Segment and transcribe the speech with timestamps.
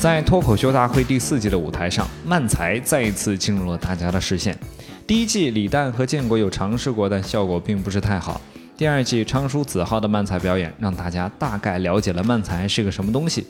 [0.00, 4.58] 在脱口秀大会第四季的舞台上，漫才再一次进入了大家的视线。
[5.06, 8.40] 第一季李诞和建国有尝试过，但效果并不是太好。
[8.78, 13.46] 第二季昌叔子浩的漫才表演，让大家大概了解了漫才是个什么东西。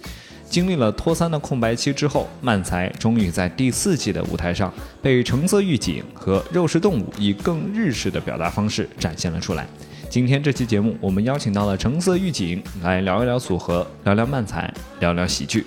[0.49, 9.65] 经历了脱三的空白期之后，漫才终于在第四季的舞台上被橙色预警和肉食动物以更日式的表达方式展现了出来。
[10.09, 15.65] 今天这期节目，我们邀请到了橙色预警来聊一聊组合，聊聊漫才，聊聊喜剧。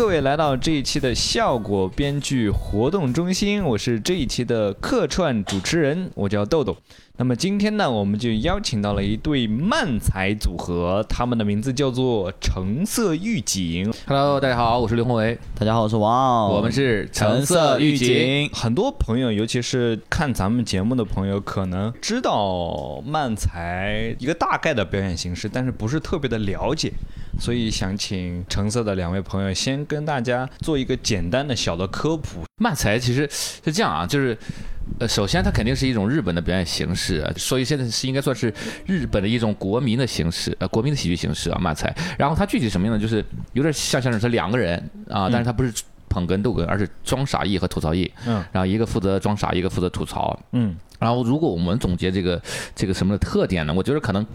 [0.00, 6.74] 各位来到这一期的效果编剧活动中心，我是这一期的客串主持人，我叫豆豆。
[7.20, 13.92] 那么今天呢，我们就邀请到了一对漫才组合，他们的名字叫做橙色预警。
[14.06, 18.48] Hello，大家好，我是刘宏伟，大家好，我是王傲，我们是橙色预警。
[18.54, 26.90] 很多朋友，尤其是看咱们节目的朋友，可能知道漫才一个大概的表演形式，但是不是特别的了解，
[27.38, 32.44] 所以想请橙色的两位朋友先跟大家做一个简单的小的科普。
[32.56, 34.34] 漫才其实是这样啊，就是。
[34.98, 38.52] 呃，首先它肯定是一种日本的表演形式，所以现在是应该算是
[38.86, 41.94] 日本的一种国民的形式，呃，国民的喜剧形式啊，漫才。
[42.18, 43.00] 然后它具体什么样呢？
[43.00, 45.72] 就是有点像相声，是两个人啊，但是它不是
[46.08, 48.10] 捧哏逗哏，而是装傻艺和吐槽艺。
[48.26, 50.38] 嗯，然后一个负责装傻，一个负责吐槽。
[50.52, 52.40] 嗯，然后如果我们总结这个
[52.74, 53.72] 这个什么的特点呢？
[53.72, 54.26] 我觉得可能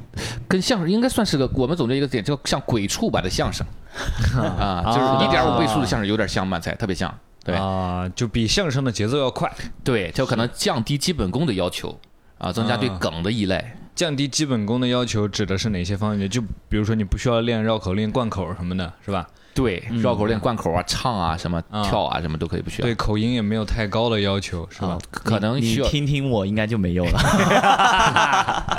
[0.48, 3.66] 跟相声应该算是个我们总结一个点，就像鬼畜版的相声
[4.40, 7.14] 啊，就是一点五倍速的相声，有点像漫才，特别像。
[7.46, 9.50] 对啊，就比相声的节奏要快，
[9.84, 11.98] 对，就可能降低基本功的要求
[12.40, 13.78] 啊，增加对梗的依赖。
[13.96, 16.28] 降低基本功的要求指的是哪些方面？
[16.28, 19.26] 就比如说你不需要练绕口令、贯口什么的，是吧？
[19.56, 22.86] 对，绕口令、贯口啊、唱啊、什么跳啊，什么都可以不需要。
[22.86, 24.98] 对，口音也没有太高的要求，是吧？
[25.10, 27.18] 可能需要听听我，应该就没有了。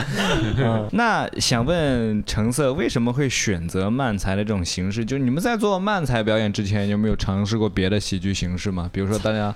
[0.93, 5.03] 那想问橙色，为什么会选择漫才的这种形式？
[5.03, 8.91] 就是你们在做漫才表演之前，有没有尝试过别的喜剧形式吗？
[8.93, 9.55] 比如说大家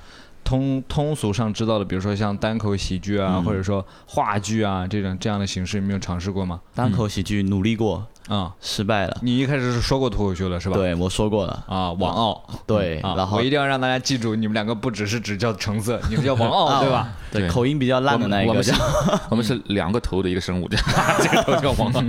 [0.50, 6.61] 通通俗上知道的，比如说像单口喜剧啊，嗯或者说话剧啊这种这样的形式，你没有尝试过吗？
[6.75, 9.16] 单口喜剧努力过，啊、失败了。
[9.22, 10.77] 你一开始是说过脱口秀的是吧？。
[10.77, 11.65] 对，我说过了。
[11.69, 17.09] 啊，王傲，对，啊，然后我一定要让大家记住，你们两个不只是只叫橙色， 你们叫王傲，对吧？
[17.31, 18.78] 对对口音比较烂的那一个我们是叫，
[19.31, 20.77] 我们是两个头的一个生物，这
[21.28, 22.03] 个 头叫王傲。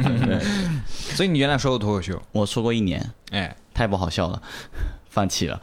[1.13, 4.41] 所以你原来说过脱口秀，我说过一年，哎太不好笑了，
[5.09, 5.61] 放弃了，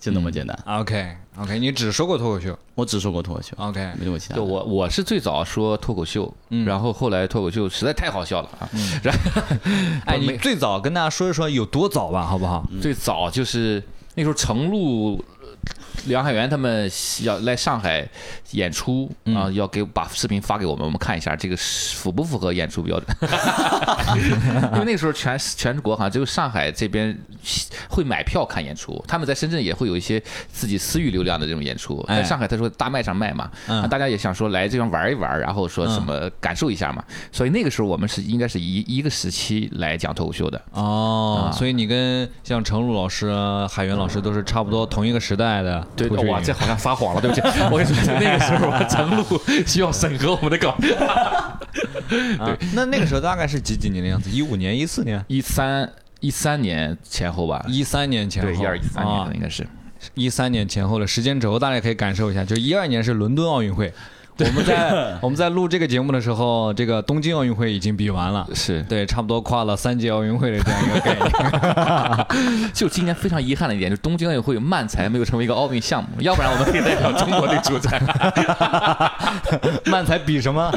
[0.00, 0.58] 就那么简单。
[0.66, 4.40] ，OK OK，你只说过脱口秀我只说过脱口秀，，OK，没说过其他的。
[4.40, 6.32] 就我我是最早说脱口秀，
[6.66, 8.68] 然后后来脱口秀实在太好笑了啊，
[9.02, 9.42] 然后
[10.06, 12.64] 哎， 你最早跟大家说一说有多早吧，好不好？
[12.80, 13.82] 最早就是
[14.14, 15.22] 那时候程璐、
[16.06, 16.90] 梁海源他们
[17.22, 18.08] 要来上海
[18.52, 23.16] 演出啊，要给把视频发给我们，我们看一下这个是符不符合演出标准。
[24.74, 27.18] 因为那个时候全全国好像只有上海这边
[27.88, 32.18] 会买票看演出，他们在深圳也会有一些自己私域流量的这种演出，哎。
[32.18, 33.50] 在上海他说大卖场卖嘛，
[33.88, 40.60] 大家也想说来这边玩一玩，然后说什么感受一下嘛，所以那个时候我们是应该是一一个时期来讲脱口秀的。
[40.72, 41.52] 哦，啊。
[41.52, 47.42] 所以你跟像程璐老师啊、海源老师都是差不多同一个时代的对，哇，这好像撒谎了，对不起。
[47.70, 49.24] 我跟你说，那个时候陈露
[49.66, 50.76] 需要审核我们的稿。
[52.08, 54.30] 对那那个时候大概是几几年的样子？
[54.30, 55.90] 一五年、一四年、一三
[56.20, 59.66] 一三年前后吧，一三年前后，对，一二一三年应该是。
[60.14, 62.44] 一三年前后的时间轴，大家可以感受一下。
[62.44, 63.92] 就一二年是伦敦奥运会，
[64.44, 68.46] 我们在 我们在录这个节目的时候，这个东京奥运会已经比完了。
[68.54, 72.70] 是，对，差不多跨了三届奥运会的这样一个概念。
[72.72, 78.00] 就今年非常遗憾的一点，就是东京奥运会慢才没有成为一个奥运项目，要不然我们可以代表中国队出赛。
[79.86, 80.70] 慢才比什么？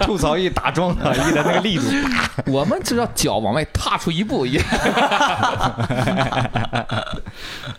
[0.00, 1.84] 吐槽一打桩啊，一的那个力度。
[2.46, 4.60] 我们只要脚往外踏出一步，也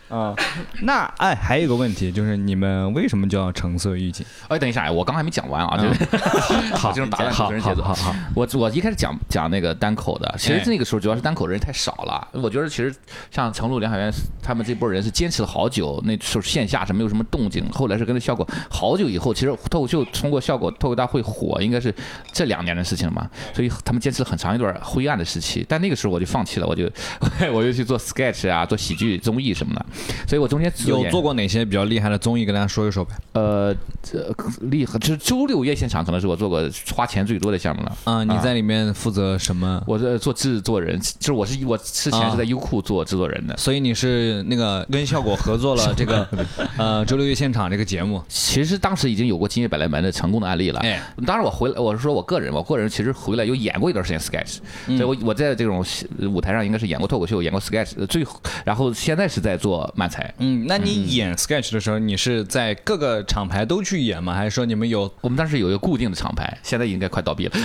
[0.09, 0.33] 啊，
[0.81, 4.25] 那哎，还有一个问题就是，你们为什么叫橙色预警？
[4.47, 6.05] 哎，等一下，我刚还没讲完啊，就是
[6.75, 7.83] 好这种打断主好持人节奏。
[8.35, 12.27] 我我一开始讲讲那个单口的，其实哎那个时候主要是单口的人太少了。
[12.31, 12.93] 我觉得其实
[13.31, 14.11] 像程璐、梁海源
[14.41, 21.93] 他们这波人是坚持了好久，那时候线下是没有什么动静，后来是跟着效果好久以后，其实脱口秀通过效果脱口大会火，应该是
[22.31, 23.29] 这两年的事情了嘛。
[23.53, 25.65] 所以他们坚持了很长一段灰暗的时期。
[25.67, 26.89] 但那个时候我就放弃了，我就
[27.53, 29.85] 我就去做 sketch 啊，做喜剧综艺什么的。
[30.27, 33.13] 所以我中间有做过哪些比较厉害的综艺，跟大家说一说呗？
[33.33, 36.63] 呃，这厉害就是周六夜现场可能是我做过
[36.95, 37.97] 花钱最多的项目了。
[38.05, 39.83] 啊，你在里面负责什么？
[39.85, 43.57] 我在做制作人，就是我是我之前是在优酷做制作人的。
[43.57, 46.25] 所以你是那个跟效果合作了这个
[46.79, 48.23] 呃周六夜现场这个节目。
[48.29, 50.79] 其实当时已经有过《今夜百来门》的成功的案例了。
[50.79, 55.85] 哎，当然我回来，我是说我个人，我个人其实回来有演过一段时间 sketch，所以我我在这种
[56.31, 58.25] 舞台上应该是演过脱口秀，演过 sketch，最
[58.63, 60.33] 然后现在是在做漫才。
[60.37, 64.33] 嗯，那你演 sketch 的时候，你是在各个厂牌都去演吗？
[64.33, 65.13] 还是说你们有？
[65.21, 67.55] 我们当时有一个固定的厂牌，现在应该快倒闭了。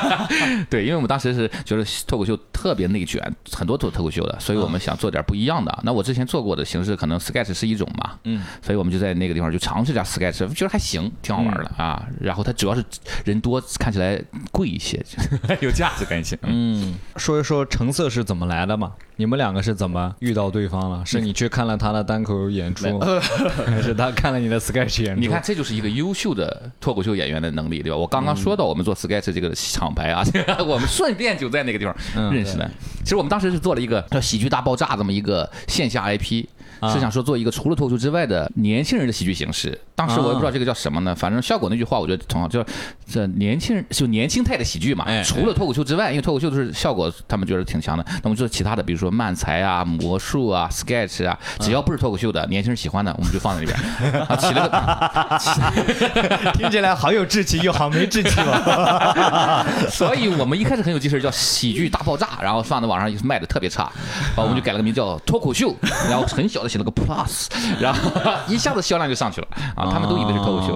[0.70, 3.22] 对，因为我们当时是觉得脱口秀特别内卷，
[3.52, 5.78] 很多做脱口秀的，所以我们想做点不一样的。
[5.82, 12.02] 那我之前做过的形式可能 sketch 是一种嘛，嗯，所以我们就在那个地方就尝试一下 sketch，觉得还行，挺好玩的啊。
[12.20, 12.84] 然后它主要是
[13.24, 14.18] 人多，看起来
[14.50, 15.04] 贵一些，
[15.60, 16.38] 有价值感一些。
[16.42, 18.92] 嗯，说一说成色是怎么来的嘛？
[19.20, 21.04] 你们两个是怎么遇到对方了？
[21.04, 23.00] 是你去看了他的单口演出，
[23.66, 25.20] 还是他看了你的 sketch 演出？
[25.20, 27.98] 你看，这就是一个优秀的脱口秀演员的能力，对吧？
[27.98, 30.24] 我刚刚说到我们做 sketch 这个厂牌啊，
[30.64, 31.94] 我们顺便就在那个地方
[32.32, 32.70] 认识的。
[33.02, 36.46] 其实我们当时是做了一个叫《喜剧大爆炸》这么一个线下 IP。
[36.82, 39.78] 是想说做一个除了脱口秀之外的年轻人的喜剧形式。
[39.94, 42.66] 当时我也不知道这个叫什么呢，反正效果那句话我觉得挺好，就是
[43.10, 45.04] 这年轻人就年轻态的喜剧嘛。
[45.24, 48.04] 除了脱口秀之外，因为脱口秀都是效果，他们觉得挺强的。
[48.22, 53.76] 那么做其他的，比如说漫才啊、魔术啊、sketch 啊，只要不是脱口秀的，年轻人喜欢的，我们就放在里边。
[54.28, 59.66] 啊， 起了个，听起来好有志气又好没志气嘛。
[59.90, 63.90] 所以我们一开始很有气势，叫喜剧大爆炸，然后放在网上卖的特别差，
[64.28, 65.74] 然后我们就改了个名叫脱口秀，
[66.08, 66.67] 然后很小的。
[66.68, 67.46] 写了个 plus，
[67.80, 68.10] 然后
[68.46, 69.88] 一下子销量就上去了啊！
[69.90, 70.74] 他们都以为是脱口秀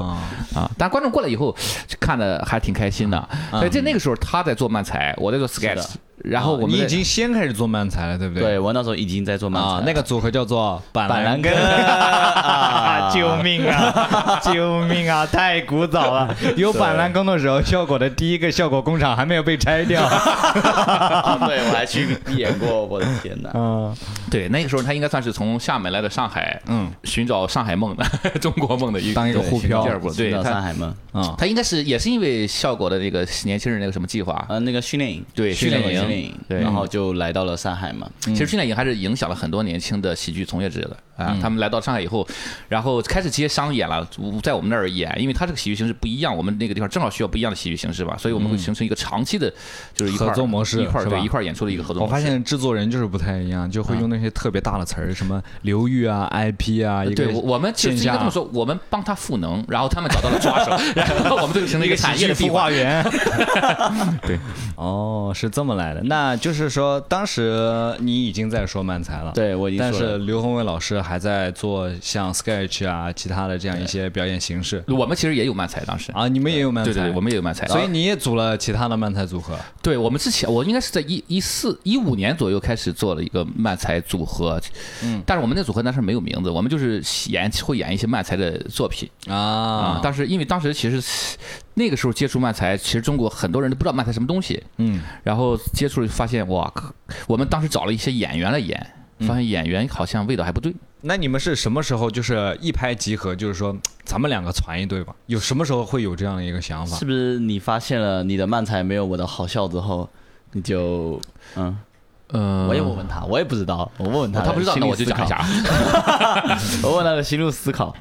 [0.58, 1.54] 啊，但观众过来以后
[2.00, 3.28] 看的还挺开心的。
[3.50, 5.86] 所以在那个时候，他在做漫才，我在做 sketch。
[6.19, 8.43] 然后我们已经先开始做漫才了，对不对？
[8.43, 9.85] 对，我那时候已经在做漫才。
[9.85, 13.11] 那个组合叫做板蓝根 啊！
[13.12, 14.38] 救命啊！
[14.44, 15.26] 救命啊！
[15.26, 16.32] 太古早了。
[16.56, 20.00] 有板蓝根的时候，效果的第一个效果工厂还没有被拆掉。
[21.47, 23.50] 对，我还去演过，我的天哪！
[23.55, 23.93] 嗯，
[24.31, 28.05] 对，那个时候他应该算是从厦门来的上海，嗯，寻找上海梦的
[28.38, 29.85] 中国梦的一当一个沪漂。
[30.17, 30.94] 对，上海梦。
[31.14, 36.01] 嗯，他应该是也是因为效果的那个年轻人那个什么计划，呃，那个训练营，对，训练营。
[36.49, 38.10] 对，然后就来到了上海嘛。
[38.20, 41.36] 其实训练营还是影响了很多年轻的喜剧从业者的啊。
[41.40, 42.26] 他们来到上海以后，
[42.69, 44.06] 然后开始接商演了，
[44.42, 49.52] 在我们那儿演，因为他这个喜剧形式不一样，我们那个地方正好需要不一样的喜剧形式吧，所以我们会形成一个长期的，
[49.94, 52.02] 就是合作模式，一块对一块演出的一个合作。
[52.02, 57.04] 我发现制作人就是不太一样，就会用那些特别大的词儿，什么流域啊、IP 啊。
[57.16, 63.02] 对，我们其实应该这么说，我们帮他赋能，然后他们找到了抓手， 然后我们就形成一个产业的孵化园。
[64.26, 64.38] 对，
[64.76, 66.36] 哦，是这么来的，那。
[66.42, 69.80] 就是说，当时你已经在说漫才了，对我已经。
[69.80, 74.82] 但是刘宏伟老师还在做像 sketch 啊，其他的这样一些表演形式。
[74.88, 79.59] 我们其实也有漫才，当时啊，你们也有漫才，对对，我们也有漫才，所以你也组了其他的漫才组合。
[79.82, 84.61] 对我们之前，我应该是在一一四一五年左右开始做了一个漫才组合，
[85.03, 90.00] 嗯，但是我们那组合当时没有名字，我们就是演会演一些漫才的作品啊。
[90.03, 91.03] 当时因为当时其实。
[91.75, 94.62] 那个时候接触漫才，其实中国很多人都不知道漫才什么东西。
[94.76, 96.70] 嗯，然后接触发现，哇，
[97.26, 100.75] 我们当时找了一些演员来演，发现演员好像味道还不对。
[101.02, 105.14] 那你们是什么时候就是一拍即合，就是说 咱们两个传一对吧？
[105.26, 106.96] 有什么时候会有这样的一个想法？
[106.96, 110.08] 是不是你发现了你的漫才没有我的好笑之后，
[110.52, 111.20] 你就
[111.56, 111.76] 嗯？
[112.28, 115.44] 呃，我也问问他，我也不知道，我问问他，他不知道，那我就讲一下。
[116.82, 117.94] 我问他的心路思考，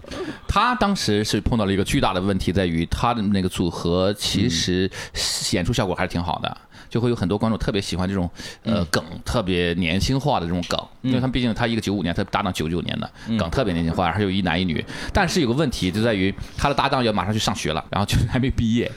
[0.47, 4.89] 他当时是碰到了一个巨大的问题，在于他的那个组合其实
[5.51, 6.57] 演出效果还是挺好的，
[6.91, 8.29] 就会有很多观众特别喜欢这种
[8.63, 18.91] 呃梗，特别年轻化的这种梗，因为他毕竟他一个九五年，他搭档九九年的梗特别年轻化，还有一男一女，但是有个问题就在于他的搭档要马上去上学了，然后就还没毕业，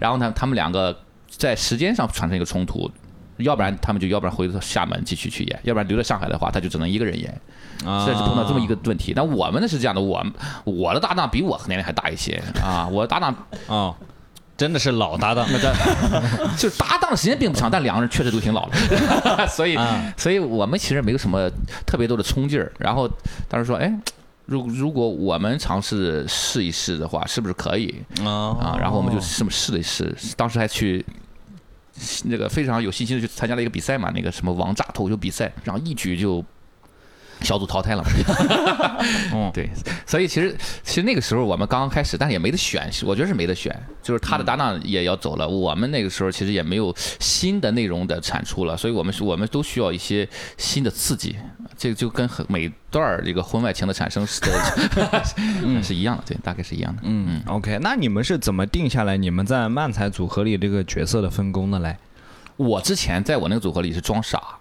[0.00, 0.96] 然后呢，他们两个
[1.28, 2.90] 在时间上产生一个冲突。
[3.38, 7.40] 要不然他们就要不然回到厦门继续去演，要不然留在上海的话，他就只能一个人演。
[7.78, 9.14] 现在是碰到这么一个问题。
[9.16, 10.22] 那我们呢是这样的，我
[10.64, 12.38] 我的搭档比我年龄还大一些。
[12.62, 13.34] 啊，我的搭档
[13.66, 13.96] 啊，
[14.60, 15.48] 真的是老搭档，
[16.58, 19.78] 就搭档时间并不长，但两个人确实都挺老的， 所以
[20.18, 21.50] 所以我们其实没有什么
[21.86, 22.70] 特别多的冲劲儿。
[22.78, 23.10] 然后
[23.48, 23.90] 当时说，哎，
[24.44, 28.76] 如如果我们尝试试一试的话，是不是可以啊？
[28.78, 31.02] 然后我们就这么试了一试，当时还去。
[32.24, 36.42] 那个非常有信心的去参加了一个比赛嘛，那个什么王炸脱口秀比赛，然后一举就
[37.42, 38.08] 小组淘汰了嘛。
[39.32, 39.70] 嗯，对，
[40.06, 50.28] 所以其实其实那个时候我们刚刚开始，但是也没得选，我觉得是没得选，就是他的搭档也要走了，我们那个时候其实也没有新的内容的产出了，所以我们是我们都需要一些
[50.58, 51.36] 新的刺激，
[51.76, 54.40] 这个就跟每段这个婚外情的产生是
[55.82, 57.02] 是一样的，对，大概是一样的。
[57.04, 61.96] 嗯，OK，那你们是怎么定下来你们在漫才组合里这个角色的分工的嘞？
[62.56, 64.59] 我之前在我那个组合里是装傻。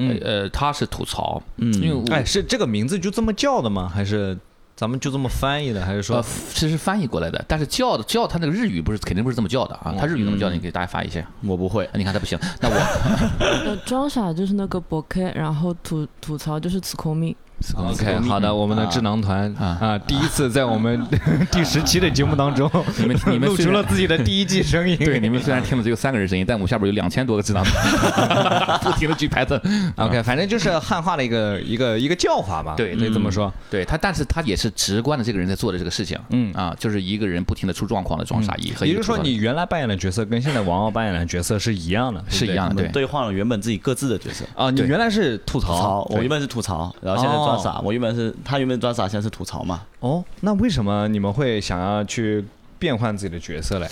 [0.00, 3.90] 嗯呃，他是吐槽，嗯，因为哎，是这个名字就这么叫的吗？
[3.92, 4.36] 还是
[4.74, 5.84] 咱们就这么翻译的？
[5.84, 7.44] 还是说，其实翻译过来的？
[7.46, 9.94] 但是叫的叫他那个日语不是肯定不是这么叫的啊？
[9.98, 10.48] 他日语怎么叫？
[10.50, 11.22] 你给大家发一下。
[11.42, 17.36] 我不会，你看他不行，那我 装傻就是那个博客然后吐吐槽就是此空命。
[17.76, 21.06] OK，好的，我们的智囊团啊，第一次在我们
[21.52, 24.96] 第十期的节目当中，你们 你们露出了自己的第一季声音。
[24.96, 29.60] 对，你们虽然听了只有三个人声音，但我们下边有两千多个智囊团， 不停的举牌子。
[29.96, 32.74] OK，反正就是汉化的一个一个一个叫法吧。
[32.76, 33.52] 对，可以这么说。
[33.70, 36.18] 对他，但是他也是直观的这个人在做的这个事情。
[36.30, 38.72] 嗯啊，就是一个人不停的出状况的装傻一。
[38.80, 42.82] 也就是说，你原来扮演的角色跟现在王傲扮演的角色是一样的，是一样的。
[42.82, 44.44] 对，对换了原本自己各自的角色。
[44.54, 48.34] 啊，你原来是吐槽，我原本是吐槽，然后现在装傻，我原本是。
[48.44, 49.82] 他原本装傻，现在是吐槽嘛？
[50.00, 52.44] 哦，那为什么你们会想要去
[52.78, 53.88] 变换自己的角色嘞？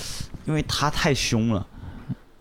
[0.46, 1.66] 因为他太凶了。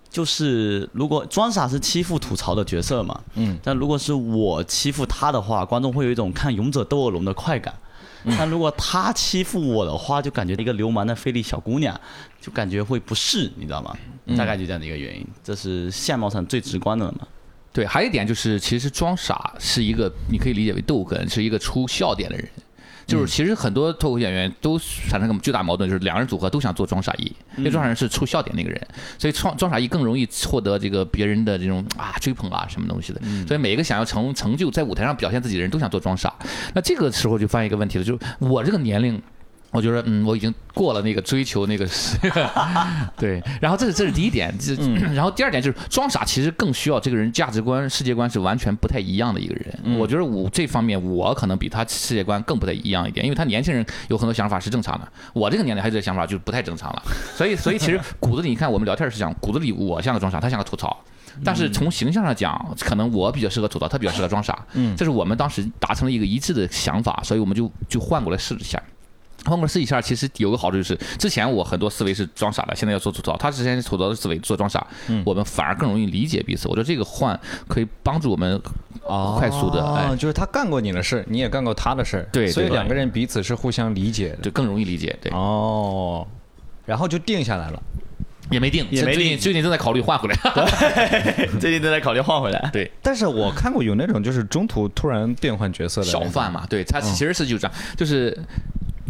[0.09, 7.73] 就是如果装傻是欺负吐槽的角色嘛，嗯，但如果是我欺负他的话，观众会有一种看勇者斗恶龙的快感。
[8.37, 11.99] 但如果他欺负我的话，就感觉一个流氓的菲利小姑娘，
[12.41, 13.95] 就感觉会不适，你知道吗？
[14.35, 17.27] 大概就这样的一个原因，这是相貌上最直观的了嘛。
[17.77, 22.49] 对，还有一点就是，其实装傻是一个，你可以理解为逗哏，是一个出笑点的人。
[23.05, 28.87] 就是其实很多脱口秀演员都产生个巨大矛盾，就是两人组合都想做装傻一，因为装傻人是出笑点那个人，
[29.19, 33.21] 所以装装傻一更容易获得这个别人的这种啊追捧啊什么东西的。
[33.47, 36.33] 所以每一个想要成成就在舞台上表现自己的人都想做装傻。
[36.73, 39.21] 那这个时候就发现一个问题了，就是我这个年龄。
[39.71, 42.17] 我觉得，嗯，我已经过了那个追求那个时，
[43.17, 43.43] 对。
[43.61, 44.73] 然后这是这是第一点，这
[45.13, 49.97] 然后第二点就是装傻，其实更需要这个人价值观、世界观是完全不太一样的一个人。
[49.99, 57.03] 我觉得我这方面我可能比他世界观更不太一样一点，因为他年轻人有很多想法是正常的，我这个年龄还有这想法就不太正常了。
[57.35, 60.97] 所以，所以其实骨子里你看我们聊天是讲骨子里我像个装傻，他像个吐槽，
[61.43, 64.65] 但是从形象上讲，可能我比较适合吐槽，他比较适合装傻。
[64.73, 68.81] 嗯，这是我们当时达成了一个一致的想法，所以我们就就换过来试一下。
[69.47, 73.35] 换过试一下，其实有个好处就是，之前我很多思维是装傻的，现在要做吐槽。
[73.37, 74.85] 他之前吐槽的思维做装傻，
[75.25, 76.67] 我们反而更容易理解彼此。
[76.67, 78.61] 我觉得这个换可以帮助我们
[79.37, 85.17] 快速的，哎，就是他干过你的事，你也干过他的事，对，所以两个人彼此是互相理解的，就更容易理解。
[85.21, 86.27] 对，哦，
[86.85, 87.81] 然后就定下来了，
[88.51, 90.35] 也没定，也没定，最近正在考虑换回来，
[91.59, 92.69] 最近正在考虑换回来。
[92.73, 98.37] 对，但是我看过有那种就是中途突然变换角色的小贩嘛，对他其实是就这样，就是。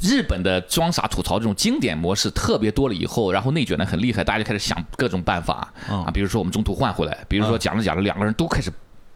[0.02, 8.72] 日本的装傻吐槽这种经典模式特别多了以后，然后内卷的很厉害，大家就开始想各种办法啊，比如说我们中途换回来，比如说讲着讲着两个人都开始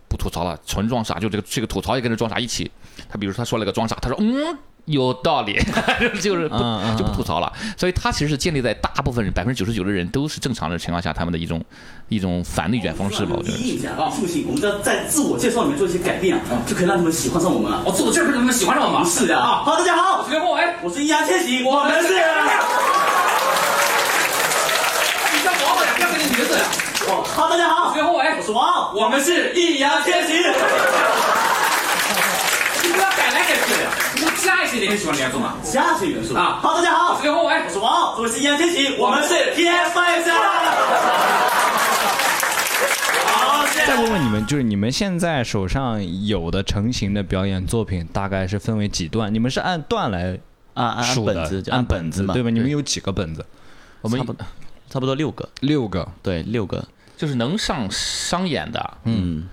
[0.08, 2.72] 不吐槽了，纯装傻，就这个这个吐槽也跟着装傻一起。
[3.10, 4.58] 他比如说他说了个装傻，他说嗯。
[4.86, 5.60] 有道理，
[6.22, 6.58] 就是不
[6.98, 7.52] 就不吐槽了。
[7.78, 11.64] 所以他其实是建立在大部分人百分之九十九的人都是正常的情况下，他们的一种
[12.10, 13.36] 一种反内卷方式吧。
[13.38, 13.56] 我觉得。
[13.92, 14.46] 啊，信不信？
[14.48, 17.82] 我们要在自我介绍里面做一些改变，就可以让他们喜欢上我们了。
[17.86, 19.08] 我，自我介绍让他们喜欢上我们。
[19.10, 19.64] 是的啊。
[19.64, 22.10] 好，大家好，我是刘宏伟，我是易烊千玺，我们是。
[25.34, 26.66] 你叫王呀，不要跟你名字呀。
[27.08, 30.34] 哦，好，大家好，我是刘宏伟，我是王，我们是易烊千玺。
[32.84, 34.01] 你不要改来改去的。
[34.44, 35.18] 加一些元素吗？
[35.18, 35.56] 元素吗？
[35.64, 36.60] 下一期元素啊！
[36.62, 40.32] 好，大家好，我是刘宏伟，我是王，我是易烊千玺，我们是 TFBOYS。
[43.26, 49.34] 好，再问问你们，就是你们现在手上有的成型的表演作品，大概是分为几段？
[49.34, 50.40] 你们是按段来
[50.76, 52.34] 按按本子按本子嘛？
[52.34, 52.50] 对吧？
[52.50, 53.44] 你们有几个本子？
[54.02, 54.46] 我们差不多
[54.90, 56.84] 差不多六个，六个，对，六个，
[57.18, 59.48] 就是能上商演的，嗯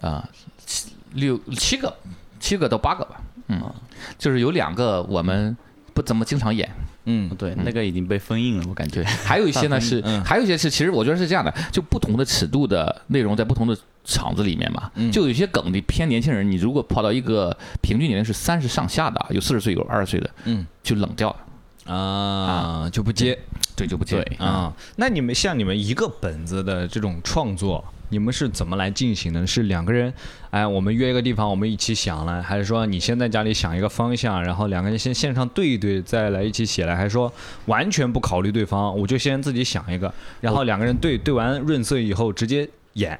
[0.00, 0.28] 啊，
[0.64, 1.92] 七六七个，
[2.38, 3.20] 七个到八个吧。
[3.60, 3.74] 嗯，
[4.18, 5.56] 就是有两个我们
[5.94, 6.68] 不怎么经常演，
[7.04, 9.04] 嗯，对，那个已经被封印了，我感觉。
[9.04, 21.94] 还有一些呢 是，还有一些是，其实我觉得是这样的，就不同的尺度的内容在不同的场子里面嘛，就有些梗的偏年轻人，你如果跑到一个平均年龄是三十上下的，有四十岁有二十岁的，嗯，就冷掉了。
[21.94, 23.38] 啊，就不接，
[23.74, 24.20] 对，就不接。
[24.38, 24.72] 啊。
[24.96, 27.84] 那你们像你们一个本子的这种创作。
[28.12, 29.46] 你们是怎么来进行的？
[29.46, 30.12] 是两个人，
[30.50, 32.42] 哎，我们约一个地方，我们一起想呢？
[32.42, 36.94] 还是说你先在家里想一个方向，然后两个人先线上对一对，再来一起写来？
[36.94, 37.32] 还是说
[37.64, 43.18] 完全不考虑对方，我就先自己想一个，然后两个人对对完润色以后直接演？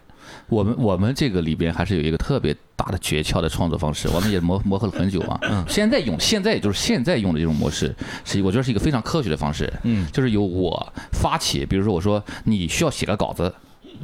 [0.49, 5.39] 我们我们这个里边还是有一个特别大的诀窍的创作方式，我们也磨磨合了很久啊。
[5.43, 7.95] 嗯，现在用现在也就是现在用的这种模式，
[8.27, 9.73] 是我觉得是一个非常科学的方式。
[9.85, 13.51] 嗯，就是由我发起，比如说我说你需要写个稿子。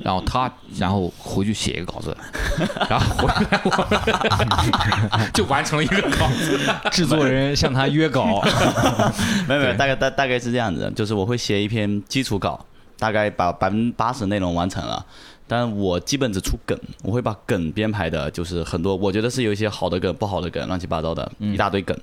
[0.03, 2.17] 然后他，然后回去写一个稿子，
[2.89, 6.59] 然后回来我 就完成了一个稿子。
[6.91, 8.43] 制作人向他约稿，
[9.49, 12.65] 没 有没有，大概大大概是这样子，就是我会写一篇基础稿，
[12.99, 15.05] 大概把百分之八十内容完成了，
[15.47, 21.97] 但我基本只出梗，我会把梗编排的，就是很多，我觉得是有一些好的梗、不好的梗，乱七八糟的一大堆梗，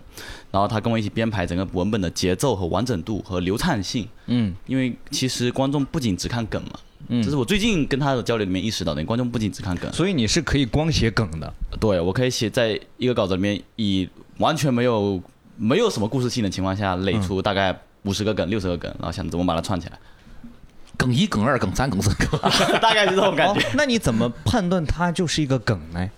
[0.51, 6.71] 然后他跟我一起编排整个文本的节奏和完整度和流畅性，嗯，因为其实观众不仅只看梗嘛。
[7.07, 11.53] 嗯这是我最近跟他的交流里面意识到的，观众不仅只看梗，所以你是可以光写梗的。
[11.79, 15.21] 对我可以写在一个稿子里面，以完全没有
[15.57, 19.99] 没有什么故事性的情况下，垒出大概五十个梗、六十个梗，然后想怎么把它串起来，
[20.97, 22.39] 梗一、梗二、梗三、梗四、梗。
[22.81, 23.61] 大概是这种感觉。
[23.61, 26.09] 哦那你怎么判断它就是一个梗呢？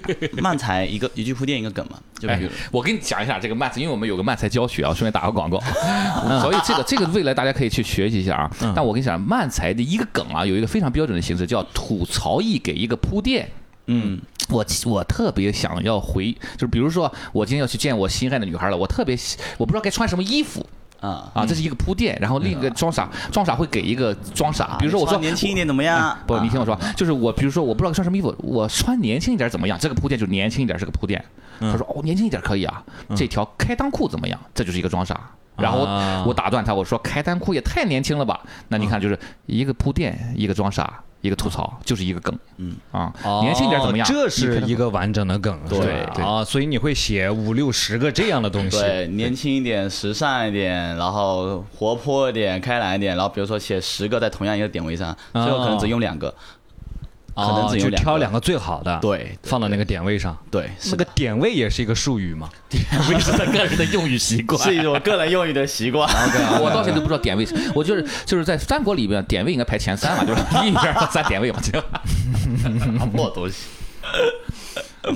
[0.40, 5.58] 漫才一个一句铺垫一个梗嘛，就比哎如，我跟你讲一下这个漫才，因为我们有个漫才教学啊，顺便打个广告，
[6.40, 8.50] 所以这个这个未来大家可以去学习一下啊。
[8.74, 13.48] 但我跟你讲，漫才的一个梗啊，有一个非常标准的形式，叫吐槽一给一个铺垫。
[13.86, 19.18] 嗯，我我特别想要回，就是比如说我今天要去见我心爱的女孩了，我特别
[19.58, 20.64] 我不知道该穿什么衣服
[21.02, 22.16] 啊，啊，这是一个铺垫。
[22.18, 26.16] 然后另一个装傻，装傻会给一个装傻，比如说我说年轻一点怎么样？
[26.26, 29.78] 不，你听我说啊，就是我，比如说我不知道穿什么衣服，我穿年轻一点怎么样？
[29.78, 31.22] 这个铺垫就是年轻一点是个铺垫。
[31.60, 32.82] 他说哦，年轻一点可以啊，
[33.14, 34.40] 这条开裆裤怎么样？
[34.54, 35.20] 这就是一个装傻。
[35.56, 38.40] 然后啊我打断他，我说开裆裤也太年轻了吧？
[38.68, 42.38] 那你看就是一个铺垫，一个装傻，一个吐槽，就是一个梗。
[42.58, 44.06] 嗯啊，年轻一点怎么样？
[44.06, 45.78] 哦这是一个完整的梗，对
[46.14, 48.78] 对啊，所以你会写五六十个这样的东西。
[48.78, 56.32] 对，年轻一点，时尚一点，然后活泼一点，开朗一点，然后比如说写十个在同样一个点位上，最后可能只用两个，
[57.34, 60.36] 可能哦，就只有两个挑两个最好的，，对放到那个点位上。
[60.50, 62.48] 对，那个点位也是一个术语嘛？
[62.68, 64.60] 点位是他个人的用语习惯。
[64.62, 66.06] 是一种个人用语的习惯。
[66.60, 73.10] 我到现在都不知道点位，我就是就是在三国里面，点位应该排前三嘛，就是 一二三点位嘛，这样。
[73.10, 73.56] 破东西。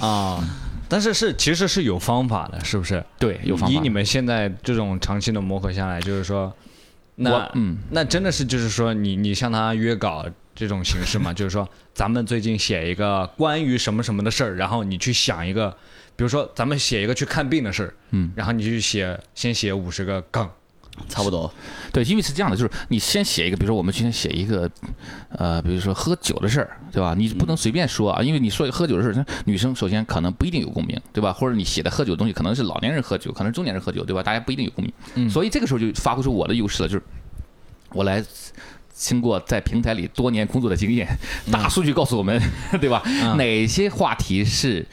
[0.01, 0.43] 啊，
[0.89, 3.05] 但是是其实是有方法的，是不是？
[3.19, 3.75] 对，有方法。
[3.75, 6.53] 以你们现在这种长期的磨合下来，就是说，
[7.17, 10.25] 那嗯，那真的是就是说你你向他约稿
[10.57, 11.33] 这种形式嘛？
[11.35, 15.71] 就是说咱们最近写一个关于什么什么的事儿，然后你去想一个，
[16.17, 20.51] 比如说咱们写一个去看病的事儿，嗯，然后你去写先写五十个杠，
[21.09, 21.53] 差不多，
[21.93, 24.71] 对，因为是这样的，就是你先写一个，比如说我们今天写一个，
[25.29, 27.15] 呃，比如说喝酒的事儿，对吧？
[27.15, 31.33] 你不能随便说啊，因为你说喝酒的事儿，女生首先可能不一定有共鸣，对吧？
[31.35, 34.23] 或者你写的喝酒的东西可能是老年人喝酒，可能是中年人喝酒，对吧？
[34.23, 37.03] 大家不一定有共鸣，嗯所以这个时候就发挥出我的优势了，就是
[37.91, 38.25] 我来。
[38.97, 41.07] 经过在平台里多年工作的经验，
[41.53, 42.41] 大数据告诉我们，
[42.81, 43.03] 对吧？
[43.05, 44.85] 嗯哪些话题是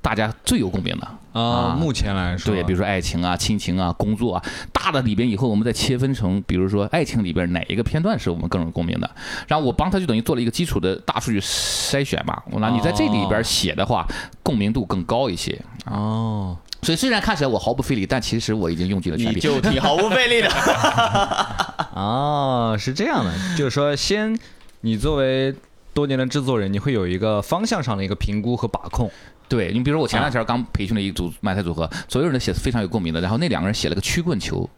[0.00, 1.08] 大家最有共鸣的？
[1.32, 9.10] 啊，目前来说，对，比如说爱情啊、亲情啊、工作啊，大的里边以后我们再切分成，比如说爱情里边哪一个片段是我们更有共鸣的，
[9.48, 12.40] 然后我帮他就等于做了一个基础的大数据筛选嘛。
[12.52, 14.06] 我那你在这里边写的话，
[14.44, 15.60] 共鸣度更高一些。
[15.86, 19.34] 哦，所以虽然看起来我毫不费力，但其实我已经用尽了全力。
[19.34, 20.48] 你就挺毫不费力的。
[21.94, 24.38] 哦，是这样的，就是说，先
[24.82, 25.54] 你作为
[25.92, 29.10] 多年的制作人，你会有一个方向上的一个评估和把控。
[29.48, 34.68] 对你比如说我前两天刚培训了一组漫才组合，所有人都写非常有共鸣的，然后那两个人写了个曲棍球。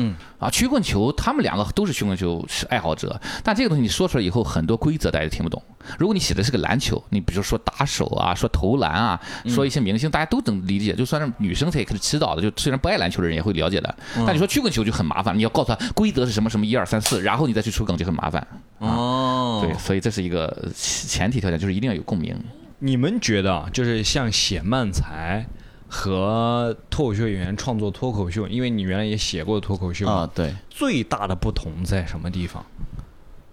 [0.00, 5.60] 嗯啊，曲棍球，他们两个都是曲棍球是爱好者，但这个东西你说出来以后，很多规则大家听不懂。
[5.98, 13.94] 如果你写的是个篮球，你比如说打手啊，说投篮啊，说一些明星，大家都能理解，就算是女生她也可以知道的，就虽然不爱篮球的人也会了解的。
[14.26, 18.46] 但你说曲棍球就很麻烦，你要告诉他规则是什么什么一二三四，然后你再去出梗就很麻烦。
[18.78, 22.36] 哦对，所以这是一个前提条件，就是一定要有共鸣。
[22.78, 25.44] 你们觉得啊，就是像写漫才
[25.88, 32.64] 和脱口秀演员创作脱口秀，因为你原来也写过脱口秀啊，对最大的不同在什么地方？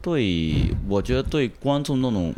[0.02, 0.54] 对，
[0.88, 2.34] 我觉得对观众那种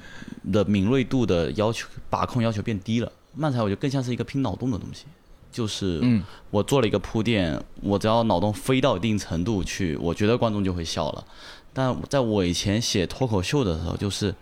[0.54, 3.12] 的敏锐度的要求把控要求变低了。
[3.34, 5.06] 漫才我觉得更像是一个拼脑洞的东西，
[5.52, 11.26] 就是嗯我做了一个铺垫，我只要脑洞飞到一定程度去，我觉得观众就会笑了。
[11.74, 14.34] 但在我以前写脱口秀的时候，就是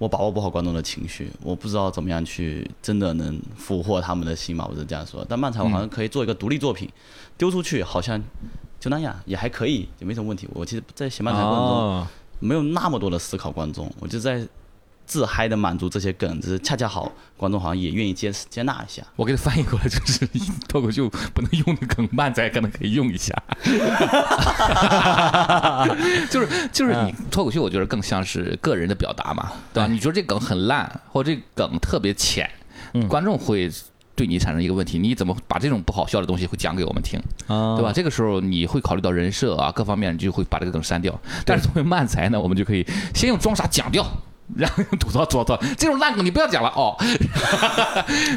[0.00, 5.22] 我把握不好观众的情绪，我不知道怎么样去真的能俘获他们的心嘛，我是这样说。
[5.28, 6.88] 但漫才我好像可以做一个独立作品，
[7.36, 8.18] 丢出去好像
[8.80, 10.48] 就那样，也还可以，也没什么问题。
[10.54, 11.68] 我其实，在写漫才过程中。
[11.68, 12.06] 哦，
[12.38, 14.48] 没有那么多的思考观众，我就在
[15.10, 19.02] 自嗨的满足这些梗，只是恰恰好观众好像也愿意接接纳一下。
[19.16, 20.24] 我给他翻译过来就是
[20.68, 23.34] 脱口秀不能用的梗，漫才可能可以用一下。
[26.30, 29.88] 就是就是你脱口秀，我觉得更像是个人的表达嘛，对吧？
[29.90, 32.48] 你觉得这梗很烂，或者这梗特别浅，
[33.08, 33.68] 观众会。
[34.16, 37.90] 对你产生一个问题，你怎么把这种不好笑的东西会讲给我们听，对吧？
[37.90, 41.18] 这个时候你会考虑到人设啊，各方面，你就会把这个梗删掉。
[41.46, 44.06] 但是作为漫才呢，我们就可以先用装傻讲掉。
[44.56, 46.96] 然后用吐槽吐槽，这种烂梗你不要讲了哦。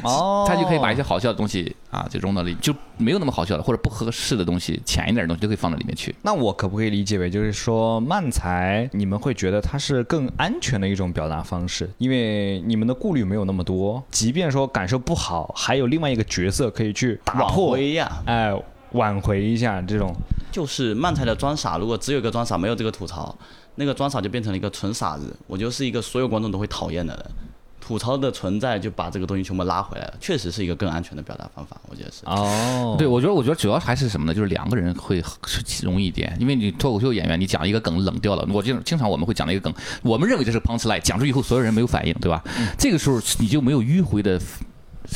[0.04, 6.14] 哦， 他就可以把一些好笑的东西啊，就融到里，就没有那么好笑的或者不合适的东西，浅一点的东西都可以放到里面去。
[6.22, 18.54] 那我可不可以理解为，就是说慢才你们会觉得它是更安全的一种表达方式，因为你们的顾虑没有那么多，即便说感受不好，还有另外一个角色可以去打破呀，哎，
[18.92, 20.14] 挽回一下这种。
[20.52, 23.36] 就是慢才的装傻，如果只有一个装傻，没有这个吐槽。
[23.76, 27.26] 那个装傻就变成了一个纯傻子，我就是一个所有观众都会讨厌的人。
[27.86, 32.22] 吐槽的存在就把这个东西全部拉回来了，确实是一个更安全的表达方法，我觉得是。
[32.26, 34.34] 哦，对，我觉得我觉得主要还是什么呢？
[34.34, 35.22] 就是两个人会
[35.84, 42.42] 容易一点，因为你脱口秀演员，你讲一个梗冷掉了，我经经常我们会讲一个梗，我们认为这是 punch line，讲出以后所有人没有反应，对吧？
[42.80, 44.40] 这个时候你就没有迂回的。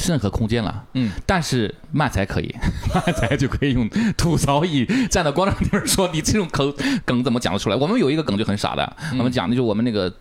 [0.08, 2.56] 任何空间了，嗯，但是漫才可以，
[2.94, 6.74] 漫才就可以用吐槽以 站到观众那边说，你这种梗
[7.06, 7.76] 梗怎么讲得出来？
[7.76, 10.14] 我们有一个梗就很傻的，我们讲的就是我们那个。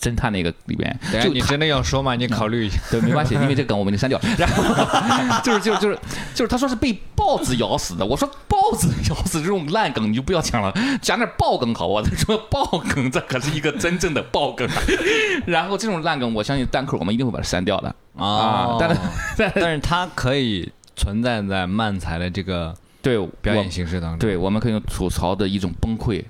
[0.00, 2.14] 侦探那个里边，就你真的要说吗？
[2.14, 4.18] 你考虑一下，对，没关系，因为这个梗我们已经删掉。
[4.38, 5.98] 然后就是就是就是
[6.34, 12.00] 就是他说是被豹子咬死的，我说豹子咬死这种烂梗你就不要讲了，讲点爆梗好不？
[12.00, 14.66] 他说爆梗这可是一个真正的爆梗。
[15.46, 18.76] 然后这种烂梗，我相信单口我们一定会把它删掉的啊。
[18.80, 19.00] 但是
[19.54, 26.24] 但是它可以存在在漫才的这个对表演形式当中，对，我们可以用吐槽的一种崩溃。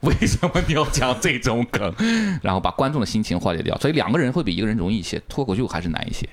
[0.00, 1.94] 为什么你要讲这种梗，
[2.42, 3.76] 然后把观众的心情化解掉？
[3.78, 6.28] 所以两个人会比一个人容易一些，脱口秀还是难一些。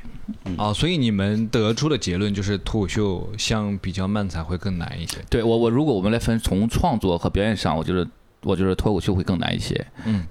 [0.58, 5.18] 哦，所以你们得出的结论就是脱口秀相比较慢才会更难一些。
[5.30, 8.08] 对我，我如果我们来分从创作和表演上，我觉得
[8.42, 9.86] 我觉得脱口秀会更难一些。
[10.06, 10.24] 嗯，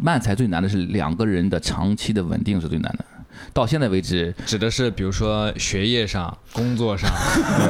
[0.00, 3.04] 慢才最难的是两个人的长期的稳定是最难的。
[3.54, 7.08] 到现在为止，指的是比如说学业上、工作上，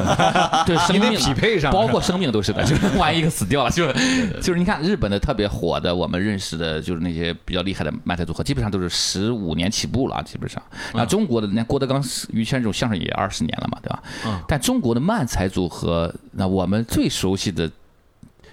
[0.65, 2.63] 对生命匹配上，包括生命都是的。
[2.65, 3.93] 就是万一一个死掉了，就是
[4.41, 10.59] 就是你看日本的特别火的，我们认识的，就是那些比较厉害的漫才组合，基本上都是十五年起步了，基本上。
[10.91, 14.03] 然后中国的那郭德纲、于谦这种相声也二十年了嘛，对吧？
[14.25, 14.41] 嗯。
[14.47, 17.69] 但中国的漫才组合，那我们最熟悉的。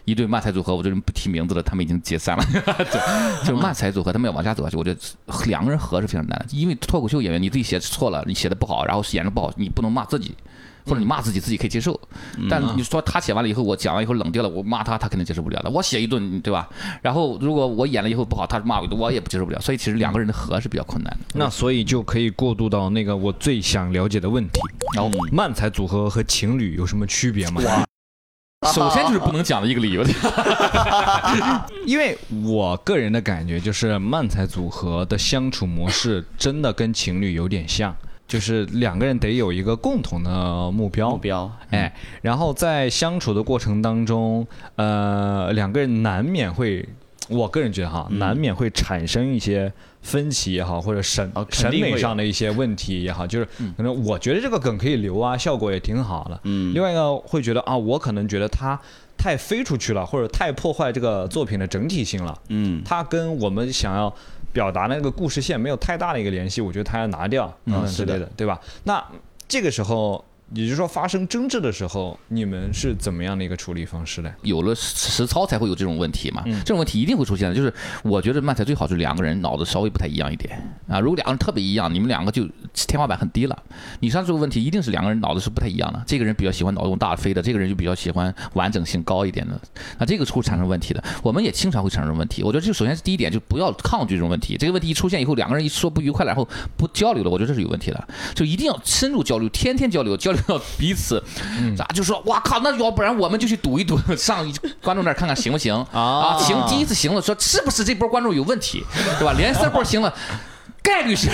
[0.04, 2.44] 一对骂才组合，我这不提名字了，他们已经解散了。
[3.46, 5.00] 就骂才组合，他们要往下走下去，我觉得
[5.46, 6.46] 两个人合是非常难的。
[6.50, 10.34] 因为脱口秀演员，你自己写错了，你写的不好，然后演的不好，你不能骂自己，
[10.84, 11.98] 或者你骂自己，自己可以接受。
[12.50, 15.70] 但你说他写完了以后，我讲完以后冷掉了，我骂他，他肯定接受不了的。
[15.70, 16.68] 我写一顿，对吧？
[17.00, 19.60] 然后如果我演了以后不好，他骂我，我也不接受不了。
[19.60, 21.18] 所以其实两个人的合是比较困难的。
[21.34, 24.60] 那所以就可以过渡到那个我最想了解的问题：
[24.96, 27.62] 然后慢才组合和情侣有什么区别吗？
[28.72, 30.04] 首先就是不能讲的一个理由，
[31.84, 37.92] 因为我个人的感觉就是漫才组合的相处模式真的跟情侣有点像，
[38.28, 44.46] 就是两个人得有一个共同的目标，目标，哎，然后在相处的过程当中，
[44.76, 46.88] 呃，两个人难免会，
[47.28, 49.72] 我个人觉得哈，难免会产生一些。
[50.02, 53.44] 分歧也好，或者审审美上的一些问题也好，就是
[53.76, 56.40] 可能我觉得这个梗可以留啊，效果也挺好的。
[56.42, 58.76] 嗯，另外一个会觉得啊，我可能觉得它
[59.16, 62.36] 太飞出去了，或者太破坏这个作品的整体性了。
[62.48, 64.12] 嗯，它跟我们想要
[64.52, 68.60] 表达那个故事线没有太大的一个联系，我觉得它要拿掉，嗯之类的，对吧？
[68.82, 69.00] 那
[69.46, 70.24] 这个时候。
[70.54, 74.32] 也就是说，发生争执的时候，你们是怎么样的一个处理方式呢？
[74.42, 76.42] 有了实操才会有这种问题嘛？
[76.46, 77.54] 这种问题一定会出现的。
[77.54, 81.00] 就是我觉得慢才最好是两个人脑子稍微不太一样一点啊。
[81.00, 83.62] 如果两个人特别一样，你们两个就天花板很低了。
[84.00, 86.02] 你像这个问题，一定是两个人脑子是不太一样的。
[86.06, 89.58] 这个人比较喜欢脑洞大飞的，这个人就比较喜欢完整性高一点的。
[89.98, 91.02] 那这个会产生问题的。
[91.22, 92.42] 我们也经常会产生问题。
[92.42, 94.56] 我觉得这首先是第一点，就不要抗拒这种问题。
[94.58, 98.08] 这个问题一出现以后，两个人一说不愉快了，然后不交流了，我觉得这是有问题的。
[98.34, 101.22] 就一定要深入交流，天天交流，交流到彼此。
[101.76, 102.60] 咋就说哇靠？
[102.60, 104.46] 那要不然我们就去赌一赌， 上
[104.82, 106.38] 观众那儿看看行不行啊？
[106.38, 108.84] 行，第一次行了，说是不是这波观众有问题，
[109.18, 109.32] 对吧？
[109.36, 110.14] 连三波行了，
[110.82, 111.28] 概率是，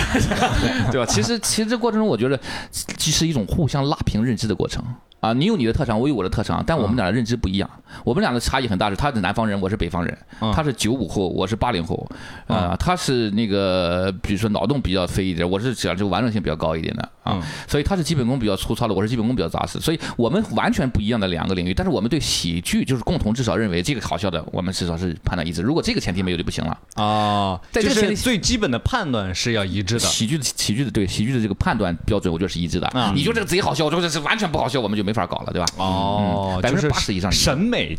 [0.91, 1.05] 对吧？
[1.05, 2.39] 其实其实这过程中，我觉得
[2.71, 4.83] 其实一种互相拉平认知的过程。
[5.19, 7.69] 啊，你有你的特长，我有我的特长，但我们俩的认知不一样。
[8.03, 12.07] 我们俩的差异很大，是他是南方人，我是北方人，嗯他是九五后，我是八零后，
[12.47, 25.63] 啊、嗯他是那个比如说脑洞比较飞一点，我是讲这个完整性比较高一点的啊，嗯所以他是基本功比较粗糙的，我是基本功比较扎实，所以我们完全不一样的两个领域，但是我们对喜剧就是共同至少认为这个好笑的，我们至少是判断一致。
[25.63, 26.77] 如果这个前提没有就不行了。
[26.93, 29.99] 啊，就是在这个前提最基本的判断是要一致的。
[30.01, 32.87] 喜剧的喜剧的对喜剧的这个判断标准，我觉得是一致的。
[32.89, 35.65] 啊你觉得这个贼好笑，我说这是完全不好笑，我们就没法搞了，对吧？
[35.77, 37.97] 哦，嗯百分之八十以上审美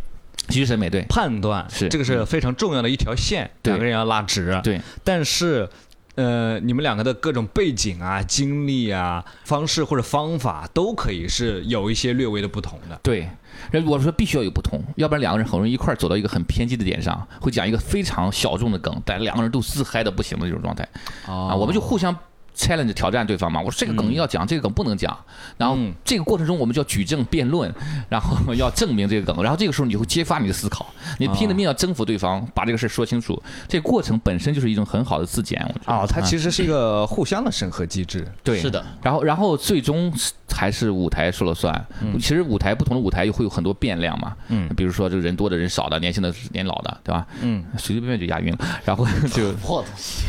[0.49, 4.61] 喜剧审美对判断是这个是非常重要的一条线，对两个人要拉直。
[4.62, 5.68] 对，但是。
[6.16, 13.01] 呃，你们两个的各种背景啊、经历啊、方式或者方法都可以是有一些略微的不同的。
[13.03, 13.27] 对，
[13.70, 20.87] 人我说必须要有不同，要不然两个人很容易一块儿走到一个很偏激的点上，会讲一个非常小众的梗，但两个人都自嗨的不行的这种状态
[21.27, 22.14] 啊，我们就互相。
[22.56, 25.16] Challenge 挑战对方嘛，我说这个梗要讲，这个梗不能讲，
[25.56, 25.92] 然后嗯。
[26.04, 27.72] 这个过程中我们就要举证辩论，
[28.08, 30.86] 然后要证明这个梗，然后这个时候你就会揭发你的思考，
[31.18, 36.24] 你拼了命要征服对方，把这个事说清楚，这个过程本身就是一种很好的自检，啊哦，它嗯。
[36.24, 38.26] 其实是一个互相的审核机制。
[38.42, 40.12] 对，是的，然后，然后最终
[40.52, 41.72] 还是舞台说了算。
[42.20, 47.26] 其实舞台不同的舞台又会有很多变量嘛，嗯，比如说这个人多的、人少的、年轻的、年老的，对吧？
[47.42, 50.24] 嗯，随随便便就押韵了，然后就 破东西。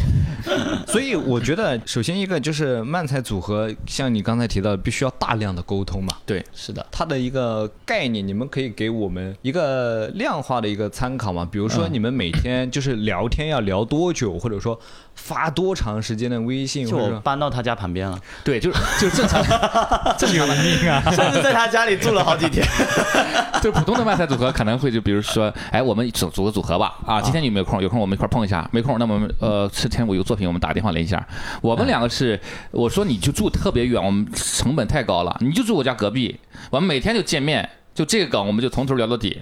[0.87, 6.17] 所以我觉得，首先一个就是漫才组合，像你刚才提到的，必须要大量的沟通嘛。
[6.25, 11.47] 对，是的，它的一个概念，你们可以给我们一个量化的一个参考嘛？
[11.51, 14.79] 比如说，你们每天就是聊天要聊多久，或者说
[15.21, 19.41] 发多长时间的微信，就我搬到他家旁边了，对，就是就是正常
[20.17, 21.01] 正常的命啊！
[21.13, 22.65] 甚至在他家里住了好几天。
[23.61, 27.81] 就普通的外才组合可能会就比如说，哎，我们组组个组合吧，啊，今天你有没有空？
[27.81, 31.23] 有空我们一块碰一下，没空那么呃，这天我有作品，我们打电话联系一下。
[31.61, 32.39] 我们两个是，
[32.71, 36.39] 我说你就住特别远，我们成本太高了，你就住我家隔壁，
[36.71, 39.39] 我们每天就见面，就这个梗我们就从头聊到底。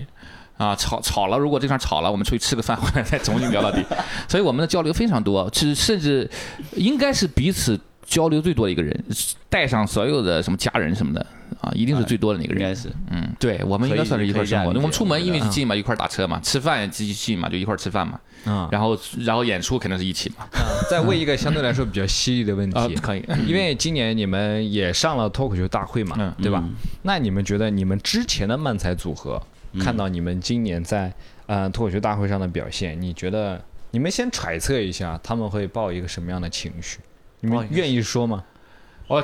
[0.59, 3.81] 啊，吵吵了，如果这场吵了，我们出去吃个饭，回来再重新聊到底。
[4.27, 6.29] 所以我们的交流非常多，是甚至
[6.75, 9.05] 应该是彼此交流最多的一个人，
[9.47, 11.25] 带上所有的什么家人什么的
[11.61, 12.61] 啊，一定是最多的那个人。
[12.61, 18.19] 应该是嗯，对，我们应该算是一块生活我们出门因为是近嘛，一块打车嘛，吃饭也近嘛，就一块吃饭嘛。
[18.45, 20.45] 嗯，然后然后演出肯定是一起嘛。
[20.89, 23.23] 再问一个相对来说比较犀利的问 啊题，，可以。
[23.45, 26.61] 因为今年你们也上了脱口秀大会嘛，嗯对吧？
[26.65, 31.13] 嗯那你们觉得你们之前的漫才组合，嗯看到你们今年在
[31.45, 36.99] 呃脱口秀大会上的表现，你觉得你们先揣测一下他们会抱一个什么样的情绪？
[37.41, 38.37] 你们愿意说吗？
[38.37, 38.43] 哦，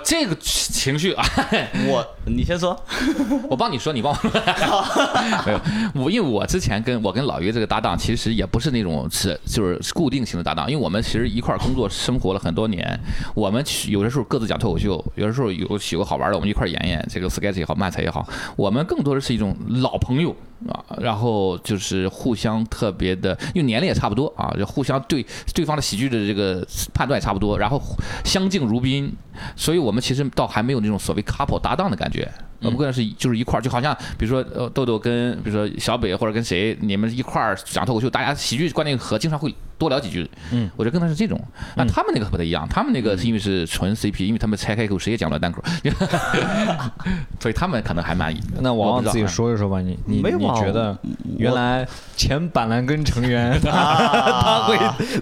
[0.03, 1.23] 这个情绪啊，
[1.87, 2.75] 我，你先说。
[3.47, 4.31] 我帮你说，你帮我说。
[5.45, 5.61] 没有，
[6.03, 12.99] 我因为我之前跟我跟老于这个搭档，其实也不是那种是就是固定型的搭档，因为我们其实一块儿工作生活了很多年，
[13.35, 20.35] 我们有的时候各自讲脱口秀，有的时候有有个好玩的，我们一块儿演演这个 sketch 也好，漫才也好，我们更多的是一种老朋友
[20.69, 27.81] 啊，然后就是互相特别的，因为年龄也差不多啊，就互相对对方的喜剧的这个判断也差不多，然后
[28.23, 29.11] 相敬如宾，
[29.55, 32.31] 所以我们其实倒还没有那种所谓 couple 搭档的感觉。
[32.65, 40.29] 我们更是就是一块儿，就好像比如说呃豆豆跟比如说小北或者跟谁，你们一块儿讲脱口秀，大家喜剧观念和，经常会多聊几句。
[40.51, 41.39] 嗯，我觉得更多是这种。
[41.75, 45.61] 那他们那个不太一样，他们那个是因为是纯 CP，因为他们拆开口谁也讲不了单口，
[47.39, 48.39] 所以他们可能还满意。
[48.59, 50.97] 那王王自己说一说吧，你你你没有啊觉得
[51.37, 54.77] 原来前板蓝根成员 他会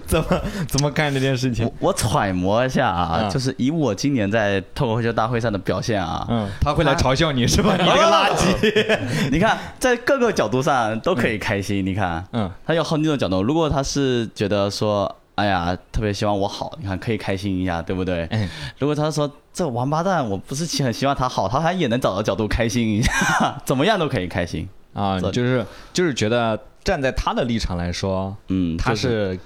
[0.06, 1.88] 怎么怎么干这件事情我？
[1.88, 7.76] 我揣摩一下啊，嗯就是以我今年在脱口秀大会上的表现啊，嗯，他会来嘲笑你是吧？
[7.80, 8.98] 你这个垃圾。
[9.30, 11.84] 你看在各个角度上都可以开心。
[11.84, 13.42] 你看，嗯，他有好几种角度。
[13.42, 18.26] 如果他是觉得说，哎呀，特别希望我好，你看可以开心一下，对不对？
[18.30, 24.68] 嗯如果他说这王八蛋，我不是很希望他好，他还也能找到角度开心一下， 怎么样都可以开心。
[24.92, 29.38] 啊，就是就是觉得站在他的立场来说，嗯，他就是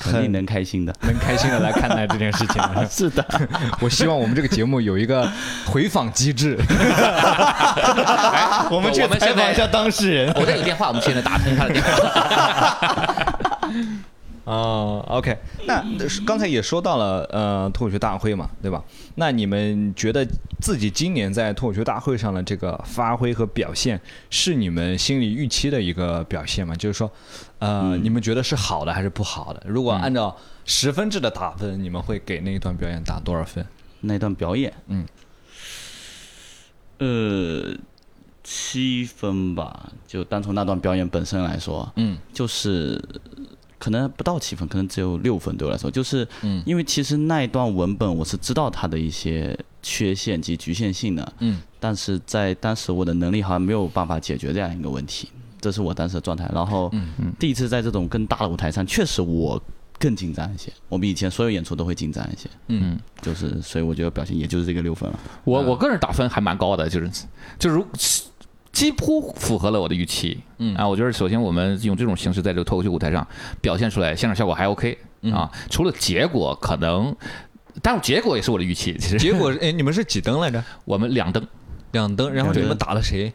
[0.00, 0.94] 肯定能开心的。
[1.02, 2.62] 能开心的来看待这件事情。
[2.90, 3.24] 是的，
[3.80, 5.30] 我希望我们这个节目有一个
[5.66, 10.32] 回访机制，哎我们 去我们采访一下当事人。
[10.34, 11.92] 我这有电话，我们现在打通他的电话。
[14.44, 15.84] 哦，OK，那
[16.26, 18.82] 刚才也说到了，呃，脱口秀大会嘛，对吧？
[19.14, 20.26] 那你们觉得
[20.60, 24.00] 自己今年在脱口秀大会上的这个发挥和表现，
[24.30, 26.74] 是你们心里预期的一个表现吗？
[26.74, 27.08] 就是说，
[27.60, 29.62] 呃，你们觉得是好的还是不好的？
[29.64, 33.64] 如果按照十分制的打分，你们会给那一段表演打多少分？
[34.00, 35.06] 那段表演，嗯，
[36.98, 37.76] 呃，
[38.42, 43.00] 七分吧，就单从那段表演本身来说，嗯就是
[43.82, 46.62] 可能不到七分，可能只有六分对我来说，就是嗯。
[46.64, 55.28] 因为其实那一段文本我是知道它的一些缺陷及局限性的，嗯，但是在当时我的能力好像没有办法解决这样一个问题，
[55.60, 56.48] 这是我当时的状态。
[56.54, 56.88] 然后，
[57.40, 59.60] 第一次在这种更大的舞台上，确实我
[59.98, 65.18] 更紧张一些，我比以前所有演出都会紧张一些，嗯，就是所以我觉得表现也就是这个六分了。
[65.42, 67.10] 我我个人打分还蛮高的，就是
[67.58, 67.86] 就是如
[68.82, 70.40] 几乎符合了我的预期。
[70.58, 73.24] 嗯啊，我觉得首先我们用这种形式在这个脱口秀舞台上
[73.60, 74.98] 表现出来，现场效果还 OK
[75.32, 75.48] 啊。
[75.70, 77.14] 除了结果可能，
[77.80, 78.96] 但结果也是我的预期。
[78.98, 80.62] 其实结果哎，你们是几灯来着？
[80.84, 81.46] 我们两灯，
[81.92, 83.32] 两灯，然后你们打了谁？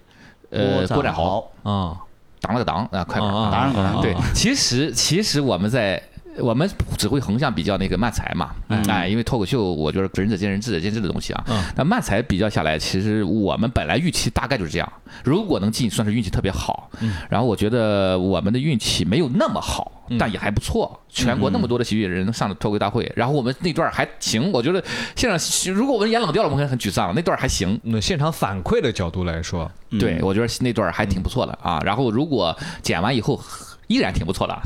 [0.50, 1.98] 呃，郭展豪豪啊，
[2.42, 6.02] 挡了个挡啊，快点啊啊当然当然啊对，其实其实我们在
[6.40, 8.52] 我们只会横向比较那个漫才嘛，
[8.88, 11.44] 哎，因为脱口秀我觉得仁者见仁，智者见智的东西啊。
[11.48, 16.90] 嗯那漫才比较下来，其实我们本来预期大概就是这样，如果能进，算是运气特别好。
[17.30, 21.00] 然后我觉得我们的运气没有那么好，但也还不错。
[21.10, 24.84] 全国那么多的喜剧人能上了脱口大会，然后我们那段还行，我觉得
[25.16, 27.14] 现场如果我们演冷掉了，我们可能很沮丧。
[27.16, 29.70] 那段还行，那现场反馈的角度来说，
[30.00, 31.80] 对，我觉得那段还挺不错的啊。
[31.84, 33.40] 然后如果剪完以后
[33.88, 34.62] 依然挺不错的，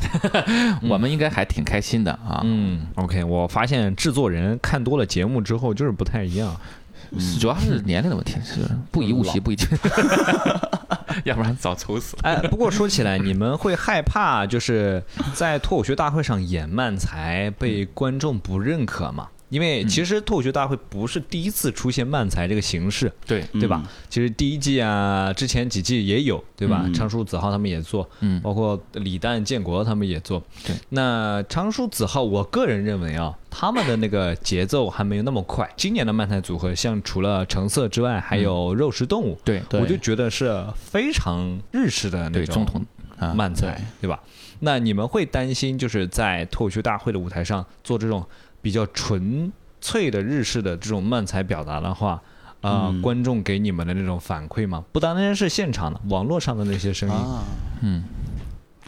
[0.90, 2.42] 我们应该还挺开心的啊。
[2.44, 6.56] 嗯，OK，我发现制作人看多了节目之后就是不太一样。
[7.40, 9.58] 主要是年龄的问题，是不以物喜，不以
[11.26, 12.22] 要不然早愁死了。
[12.24, 15.04] 哎，不过说起来，你们会害怕就是
[15.34, 19.28] 在脱口秀大会上演慢才被观众不认可吗？
[19.52, 23.84] 因为其实脱口秀大会不是第一次出现漫才这个形式，对，对吧？
[24.10, 26.84] 其实第一季啊，之前几季也有，对吧？
[26.86, 30.42] 嗯昌叔、子浩他们也做，嗯包括李诞、建国他们也做。
[30.66, 35.70] 对，那昌叔、子浩，我个人认为啊，他们的那个节奏还没有那么快。
[35.76, 42.66] 今年的漫才组合，像除了橙色之外，还有肉食动物，对对我就觉得是非常日式的那，种
[43.20, 44.18] 啊，慢才，对吧？
[44.64, 48.24] 那你们会担心，就是在脱口秀大会的舞台上做这种
[48.62, 52.22] 比较纯粹的日式的这种慢才表达的话，
[52.62, 53.02] 啊、嗯。
[53.02, 54.84] 观众给你们的那种反馈吗？
[54.92, 57.44] 不单单是现场的，网络上的那些声音，啊，
[57.82, 58.04] 嗯，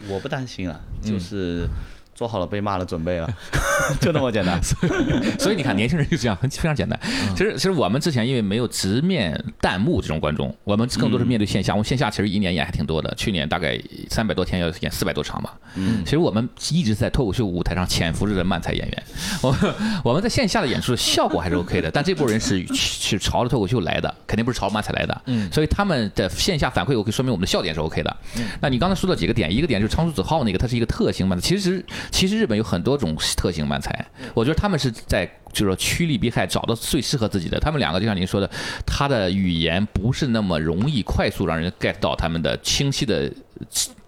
[0.07, 1.67] 我不担心啊，就是
[2.15, 3.27] 做好了被骂的准备了，
[3.99, 4.59] 就那么简单。
[5.39, 6.99] 所以你看，年轻人就这样，很非常简单。
[7.35, 11.73] 其实，其实我们之前因为没有直面弹幕这种观众，我们更多是面对线下。
[11.73, 15.53] 我们线下其实一年演还挺多的，去年大概三百多天要演四百多场吧。
[15.75, 19.03] 嗯其实我们一直在脱口秀舞台上潜伏着的漫才演员，
[19.41, 19.73] 我们
[20.03, 25.21] 我们在线下的演出效果还是 OK 的，但这波人是是朝着脱口秀来的，肯定不是朝着漫才来的。
[25.25, 28.17] 嗯所以他们的线下反馈 OK，说明我们的笑点是 OK 的。
[28.61, 31.43] 那你刚才说到几个点，一个点就是仓鼠子浩那个，它是一个特型漫才。
[31.43, 37.59] 其实其实日本有很多种特型漫才，我觉得他们是在就是说趋利避害，找到最适合自己的。
[37.59, 38.49] 他们两个就像您说的，
[38.85, 43.31] 他的语言不是那么容易快速让人 get 到他们的清晰的。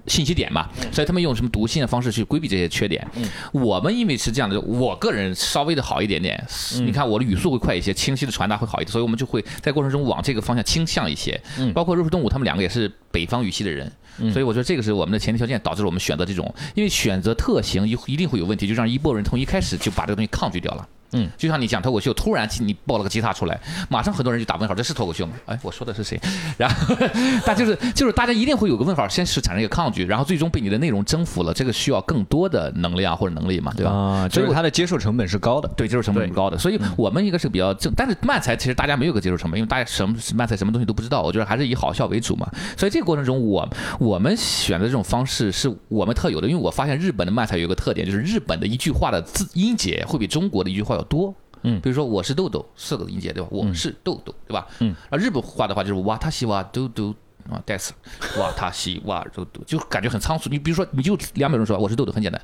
[0.07, 3.03] 信息点嘛，所以他们用什么读信的方式去规避这些缺点。
[3.51, 6.39] 我们因为是这样的，我个人稍微的好一点点。
[6.81, 11.41] 你看我的语速会快一些，清晰的传达会好一点，所以我们就会在过程中往这个方向倾向一些。
[11.73, 13.91] 包括肉食动物，他们两个也是北方语系的人，
[14.31, 20.87] 所以我说这个是我们的前提条件，导致了我们选择这种，因为选择特型一一定会有问题，就让一波人从一开始就把这个东西抗拒掉了。
[21.11, 25.33] 嗯，就像你讲脱口秀，突然你报了个吉他出来，马上很多人就打问号，这是脱口秀吗？
[25.45, 26.19] 哎，我说的是谁？
[26.57, 26.95] 然后，
[27.45, 33.91] 但就是就是大家一定会有个问号，先是产生一个抗拒，然后最终被你的内容征服了，这个需要更多的能量或者能力嘛，对吧？
[33.91, 35.69] 啊，就是所以我它的接受成本是高的。
[35.77, 42.49] 对，接受成本是高的，所以我们一个是比较正，但是漫才其实大家没有个接受成本，因为大家什么漫才什么东西都不知道，我觉得还是以好笑为主嘛。
[42.77, 43.67] 所以这个过程中，我
[43.99, 51.33] 我们选择这种方式是我们特有的，因为我发现日本的漫才有一个特点，就是日本的一句话的字音节会比中国的一句话要多。
[51.67, 53.49] 嗯比如说我是豆豆四个音节对吧？
[53.51, 54.67] 我是豆豆对吧？
[54.79, 57.13] 嗯，而日本话的话就是哇他西哇豆豆
[57.49, 57.89] 啊 that's
[58.39, 60.47] 哇他西哇豆豆，就感觉很仓促。
[60.47, 62.39] 你比如说你就两秒钟说我是豆豆很简单，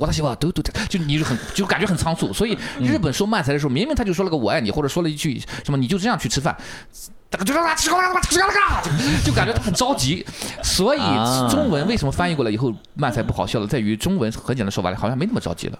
[0.00, 2.32] 哇他西哇豆豆，就你就很就感觉很仓促。
[2.32, 6.56] 所以日本说慢才的时候，明明他就说了个我爱你，或者说了一句什么你就这样去吃饭。
[7.38, 7.54] 就
[9.24, 10.24] 就感觉他很着急，
[10.62, 15.78] 所以啊中文为什么翻译过来以后慢才不好笑了，在于中文很简单说白了，好像没那么着急了。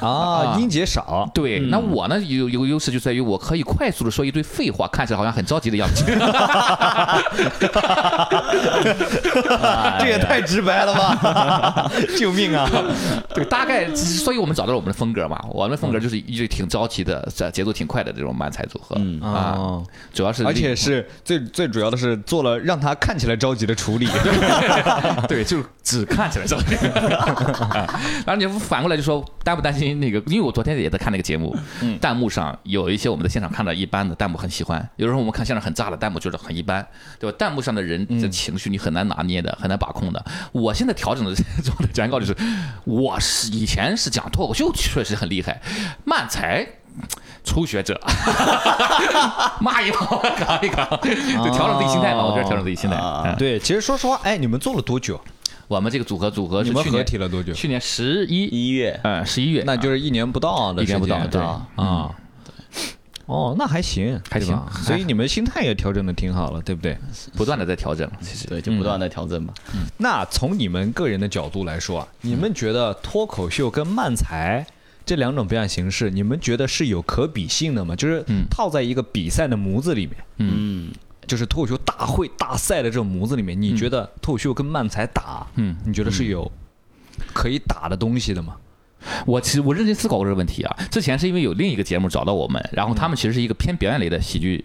[0.00, 6.04] 啊，音节少，对，那我呢有有个优势就在于我可以快速的说一堆废话，看起来好像很着急的样子。
[10.00, 11.90] 这也太直白了吧！
[12.18, 12.68] 救命啊！
[13.32, 20.91] 对，大概所以我们找到了我们的风格嘛，我们的风格就是一直挺着急的，这节奏挺快的这种慢才组合嗯啊，哦，主要是而且是
[21.24, 24.08] 最最主要的是做了让他看起来着急的处理。
[25.28, 26.74] 对，就只看起来着急。
[28.26, 30.18] 然后你反过来就说担不担心那个？
[30.26, 31.56] 因为我昨天也在看那个节目，
[32.00, 36.84] 弹幕上有一些我们在现场看到一般的弹幕很喜欢，有时候我们看现场很炸的弹幕觉得很一般，
[37.18, 37.36] 对吧？
[37.38, 40.24] 弹幕上的人的情绪你很难拿捏的，很难把控的。
[40.52, 42.36] 我现在调整的状态讲告就是，
[42.84, 45.60] 我是以前是讲脱口秀确实很厉害，
[46.04, 46.66] 慢才。
[47.44, 48.00] 初学者，
[49.60, 52.24] 骂一骂，搞一搞，就调整自己心态嘛。
[52.24, 52.96] 我觉得调整自己心态。
[52.96, 55.20] 啊嗯对，其实说实话，哎，你们做了多久？
[55.68, 57.52] 我们这个组合组合你们合是去年体了多久？
[57.52, 61.66] 去年十一，一月嗯，十一月，那就是一年不到的一年不到对啊。
[63.26, 66.98] 哦，那还行，还行所以你们心态也调整的挺好了，对不对？
[67.34, 68.06] 不断的在调整。
[68.20, 69.54] 其实对，就不断的调整吧。
[69.96, 74.66] 那从你们个人的角度来说啊，你们觉得脱口秀跟漫才
[75.04, 77.96] 这两种表演形式，你们觉得是有可比性的吗？
[77.96, 80.92] 就是嗯套在一个比赛的模子里面，嗯，
[81.26, 86.50] 就是脱口秀大会大赛的这种模子里面，你觉得脱口秀跟漫才打，嗯你觉得是有
[87.32, 88.56] 可以打的东西的吗？
[89.26, 90.76] 我其实我认真思考过这个问题啊。
[90.88, 94.64] 之前是因为有另一个节目找到我们，然后他们其实是一个偏表演类的喜剧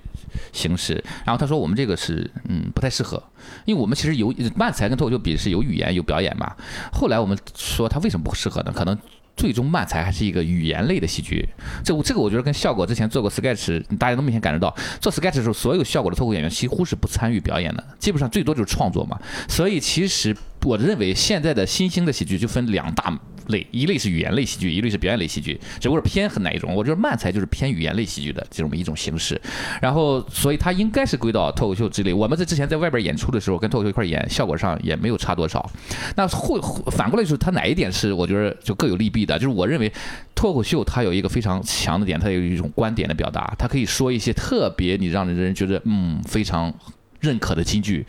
[0.54, 3.22] 形式，然后他说我们这个是嗯不太适合，
[3.66, 6.56] 因为我们其实有漫才跟脱口秀比是有语言有表演嘛。
[6.94, 8.72] 后来我们说他为什么不适合呢？
[8.72, 8.96] 可能。
[9.38, 11.48] 最终漫才还是一个语言类的喜剧，
[11.86, 19.18] 这我这个我觉得跟效果之前做过 sketch，大家都明显感觉到，做 sketch 的时候，所有效果的脱口演员几乎是不参与表演的，基本上最多就是创作嘛。
[19.48, 23.18] 所以其实我认为现在的新兴的喜剧就分两大
[23.48, 26.74] 类，一类是语言类喜剧，一类是表演类喜剧，只不过是偏很哪一种。
[26.74, 29.40] 我觉得漫才就是偏语言类喜剧的这种一种形式，
[29.82, 32.14] 然后所以它应该是归到脱口秀之类。
[32.14, 35.70] 我们在之前在外边演出的时候，跟脱口秀一块演，效果上也没有差多少。
[36.16, 36.60] 那会
[36.92, 39.92] 反过来就是它哪一点是我觉得就各有利弊的，就是我认为
[40.36, 46.74] 脱口秀它有一个非常强的点，它有一种观点的表达，它可以说一些特别你让人觉得嗯非常
[47.20, 48.06] 认可的金句。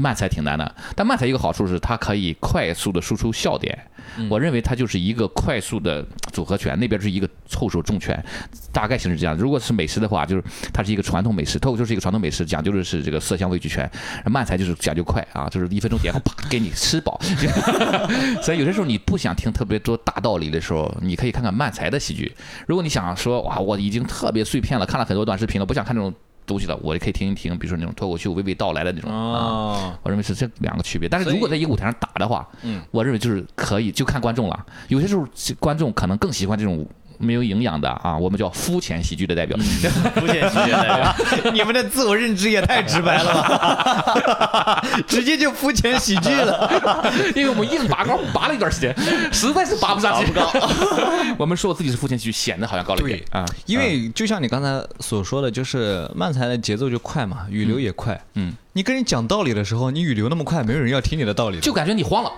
[0.00, 3.78] 漫才挺难的，但慢才一个好处是它可以快速的输出笑点，
[4.30, 8.18] 我认为它就是一个快速的组合拳，那边是一个后手重拳，
[8.72, 9.36] 大概形式这样。
[9.36, 10.42] 如果是美食的话，就是
[10.72, 13.88] 它是一个传统美食，脱口秀是一个传统美食，讲究的是这个色香味俱全，
[14.24, 17.20] 慢才就是讲究快啊，就是一分钟点后啪给你吃饱。
[18.42, 22.32] 所以有些时候你不想听特别多大道理的时候，你可以看看慢才的喜剧。
[22.66, 26.12] 如果你想说哇，我已经特别碎片了，看了很多短视频了，不想看这种
[26.50, 29.16] 东西的，我也可以听一听，比如说那种脱口秀娓娓道来的那种啊。
[29.16, 31.08] 哦，我认为是这两个区别。
[31.08, 34.66] 但是如果在一个舞台上打的话，嗯，我认为就是可以，就看观众了。
[34.88, 35.24] 有些时候
[35.60, 36.84] 观众可能更喜欢这种
[37.20, 39.56] 没有营养的啊，我们叫肤浅喜剧的代表。
[40.14, 41.14] 肤浅喜剧代表。
[41.52, 46.70] 你们的自我认知也太直白了吧， 直接就肤浅喜剧了。
[47.36, 48.94] 因为我们硬拔高拔了一段时间，
[49.32, 50.32] 实在是拔不上去。
[50.32, 50.58] 拔不
[51.38, 53.44] 我们说自己是肤浅喜剧，显得好像高了一点啊。
[53.66, 58.20] 因为就像你刚才所说的，就是漫才的节奏就快嘛，语流也快。
[58.34, 61.58] 嗯，你跟人讲道理的时候，你语流那么快，没有人要听你的道理。
[61.58, 62.30] 就感觉你慌了。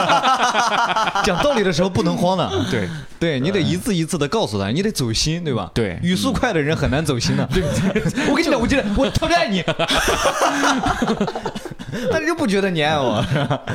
[1.24, 2.88] 讲道理的时候不能慌的，对，
[3.18, 5.70] 对你得一字一字的告诉他，你得走心，对吧？
[5.72, 7.48] 对语速快的人很难走心的。
[7.52, 7.62] 对，
[8.28, 9.64] 我跟你讲，我觉得我特别爱你，
[12.12, 13.24] 但是又不觉得你爱我。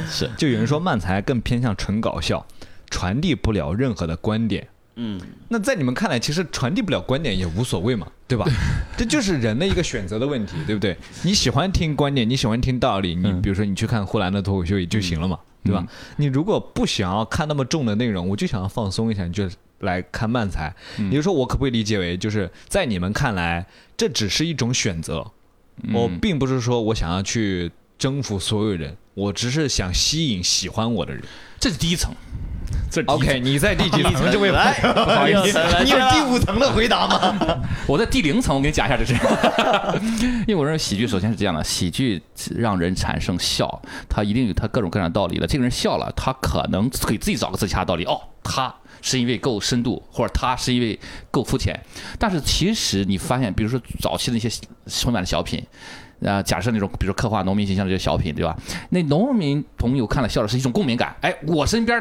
[0.07, 2.45] 是，就有人说慢才更偏向纯搞笑，
[2.91, 4.67] 传递不了任何的观点。
[4.95, 8.45] 嗯，那在你们看来，其实传递不了观点也无所谓嘛，对吧？
[8.97, 10.95] 这就是人的一个选择的问题，对不对？
[11.23, 15.85] 你喜欢听观点，你喜欢听道理，你比如说你去看呼兰的脱口秀也就行了嘛，对吧？
[16.17, 20.73] 你如果不想要看那么重的内容，我就想要放松一下，你就来看漫才。
[20.97, 23.65] 也就是说，我可不可以理解为，就是在你们看来，
[23.95, 25.25] 这只是一种选择？
[25.93, 31.23] 我并不是说我想要去征服所有人，我只是想吸引喜欢我的人。
[31.59, 32.13] 这是第一层。
[33.05, 34.27] OK，你在第几层？
[34.31, 37.61] 这位来，不好意思，你有第五层的回答吗？
[37.87, 39.13] 我在第零层，我给你讲一下这是，
[40.47, 42.21] 因为我认为喜剧首先是这样的，喜剧
[42.55, 45.47] 让人产生笑，它一定有它各种各样的道理的。
[45.47, 51.79] 这个人笑了，他可能给自己找个自洽道理，哦，他是因为够深度，或者他是因为够肤浅。
[52.19, 54.49] 但是其实你发现，比如说早期的那些
[54.87, 55.63] 春晚的小品。
[56.23, 58.55] 啊、假设那种，比如说刻画农民形象的这些小品，对吧？
[58.91, 61.99] 那农民朋友看了笑的是一种共鸣感，哎，我身边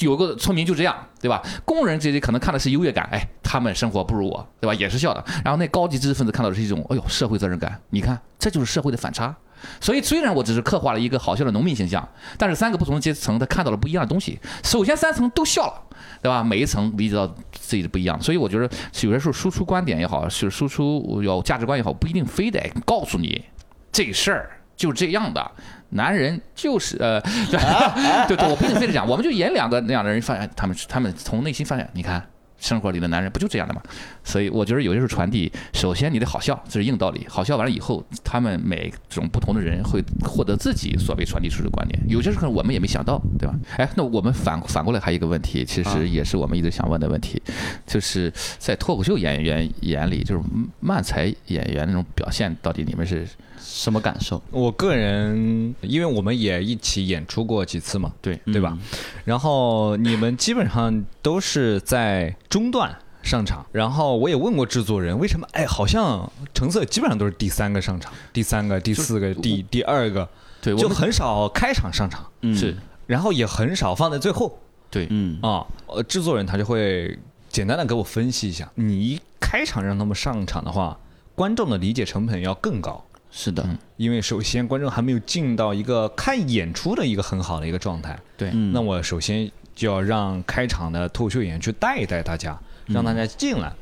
[0.00, 1.42] 有个村民就这样，对吧？
[1.64, 4.74] 工人这些可能看的是优越感，哎，他们生活不如我，对吧？
[4.74, 5.22] 也是笑的。
[5.44, 7.78] 然后那高级知识分子看到的是一种，哎呦，社会责任感。
[7.90, 9.34] 你看，这就是社会的反差。
[9.80, 12.06] 所以虽然我只是刻画了一个好笑的农民形象，
[12.36, 14.36] 但是三个不同的阶层他看到了不一样的东西。
[14.64, 15.82] 首先三层都笑了，
[16.20, 16.42] 对吧？
[16.42, 18.64] 每一层理解到自己的不一样，所以我觉得
[19.02, 23.44] 有些时候输出观点也好，是输出有价值观也好，不一定非得告诉你
[23.92, 25.52] 这事儿就这样的。
[25.92, 32.22] 男人就是呃，对 对，我不一定非得讲，我们就演两个那样的人，发现他们他们从内心发现，你看
[32.58, 33.82] 生活里的男人不就这样的吗？
[34.22, 37.26] 所以我觉得有些时候传递，首先你得好笑，这是硬道理。
[37.28, 42.00] 好笑完了以后，他们每种不同的人会获得自己所谓传递出的观点。
[42.06, 43.54] 有些时候我们也没想到，对吧？
[43.78, 47.42] 哎，那我们反反过来还有一个问题，其实也是我们一直想问的问题，
[47.84, 50.42] 就是在脱口秀演员眼里，就是
[50.78, 53.26] 慢才演员那种表现，到底你们是
[53.62, 54.42] 什么感受？
[54.50, 58.76] 我个人，因为我们也一起演出过几次嘛，对对吧？
[59.24, 70.28] 然后你们基本上都是在中段上场，然后我也问过制作人，为什么哎，好像成色基本上都是第三个上场，第三个、第四个、第第二个，
[70.60, 74.58] 对，就很少开场上场，嗯是，然后也很少放在最后
[74.90, 75.66] 对，嗯啊。
[75.86, 80.98] 呃，制作人他就会简单的给我分析一下，你一开场让他们上场的话，
[81.34, 83.04] 观众的理解成本要更高。
[83.34, 83.66] 是的，
[83.96, 88.72] 因为首先观众还没有进到一个看演出的一个很好的一个状态，对，嗯。
[88.74, 93.72] 那我首先就要让开场的脱口秀演员去带一带大家，让大家进来。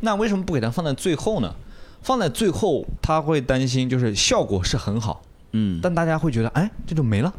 [0.00, 1.54] 那为什么不给他放在最后呢？
[2.02, 5.80] 放在最后，他会担心就是效果是很好，嗯。
[5.82, 7.32] 但大家会觉得哎这就没了，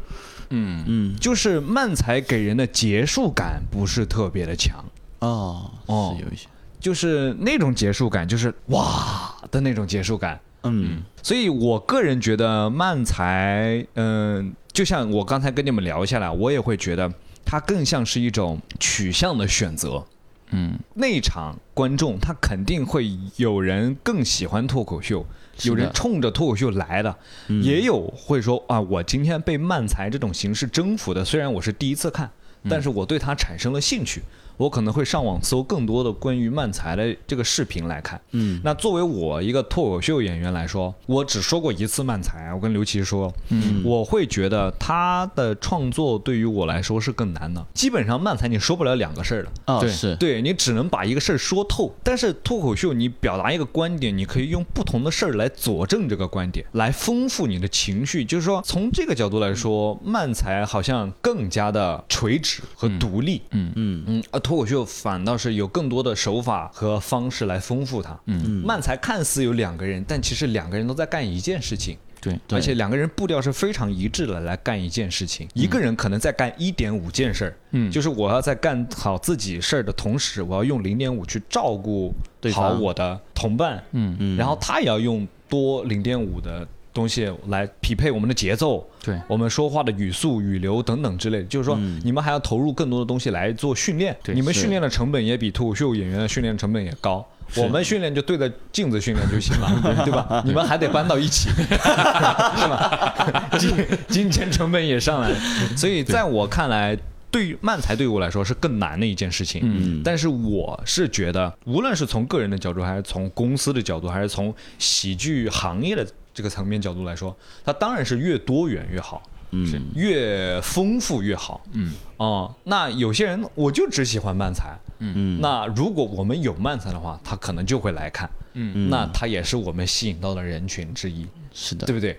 [0.48, 1.16] 嗯，嗯。
[1.20, 4.84] 就是慢才给人的结束感不是特别的强，
[5.20, 6.16] 哦哦。
[6.18, 6.48] 是有一些，
[6.80, 10.40] 就是那种结束感就是哇的那种结束感。
[10.62, 11.02] 嗯。
[11.22, 17.12] 所以我个人觉得漫才，嗯、就像我刚才跟你们聊下来，我也会觉得
[17.44, 20.04] 它更像是一种取向的选择。
[20.52, 25.24] 嗯，内场观众他肯定会有人更喜欢脱口秀，
[25.62, 27.14] 有人冲着脱口秀来的，
[27.62, 32.28] 也有会说啊，我今天被漫才这种形式征服的，虽然我是第一次看，
[32.68, 34.22] 但是我对它产生了兴趣。
[34.60, 38.20] 我可能会上网搜更多的关于漫才的这个视频来看。
[38.32, 42.52] 嗯那作为我一个脱口秀演员来说，我只说过一次漫才。
[42.52, 47.64] 我跟刘琦说，嗯，我会觉得他的创作对于我来说是更难的。
[47.72, 51.90] 基本上漫才你说不了两个事儿的，啊哦是，对你只能把一个事儿说透。
[52.04, 58.22] 但是脱口秀你表达一个观点，你可以用不同的事儿来佐证这个观点，来丰富你的情绪。
[58.22, 63.40] 就是说，从这个角度来说，漫才好像更加的垂直和独立。
[63.52, 68.18] 嗯嗯，呃，脱口秀反倒是有更多的手法和方式来丰富它。
[68.26, 71.96] 嗯，漫才看似有两个人，但其实两个人都在干一件事情。
[72.20, 72.58] 对，对。
[72.58, 77.88] 而且两个人步调是非常一致的来干一件事情，一个人可能在干一点五件事儿，嗯。
[77.92, 82.12] 就是我要在干好自己事儿的同时，我要用零点五去照顾
[82.52, 84.36] 好我的同伴，嗯嗯。
[84.36, 86.66] 然后他也要用多零点五的
[87.00, 91.74] 东西来匹配我们的节奏，对我们说话的语速、语流等等之类的，就是说
[92.04, 97.26] 你们还要投入更多的东西来做训练，你们训练的成本也比脱口秀演员的训练成本也高。
[97.56, 100.42] 我们训练就对着镜子训练就行了，对吧？
[100.46, 103.48] 你们还得搬到一起， 是吧？
[103.58, 103.74] 金
[104.08, 105.32] 金钱成本也上来，
[105.76, 106.96] 所以在我看来，
[107.28, 109.62] 对于漫才对于我来说是更难的一件事情。
[109.64, 121.60] 嗯但是我是觉得，无论是从个人的角度，还是从公司的角度，还是从喜剧行业的这个层面角度来说，它当然是越多元越好，嗯越丰富越好。
[121.72, 132.16] 嗯哦、那有些人我就只喜欢漫才，嗯嗯那如果我们有漫才的话，他可能就会来看，嗯那他也是我们吸引到的人群之一，是的对不对？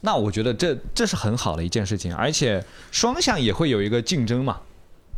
[0.00, 4.60] 那我觉得这这是很好的一件事情，而且双向也会有一个竞争嘛。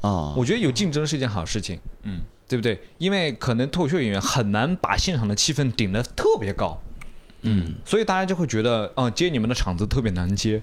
[0.00, 2.80] 哦我觉得有竞争是一件好事情，嗯，对不对？
[2.96, 6.80] 因为可能脱口秀演员很难把现场的气氛顶得特别高，
[7.42, 10.60] 嗯所以大家就会觉得，嗯、接你们的场子特别难接。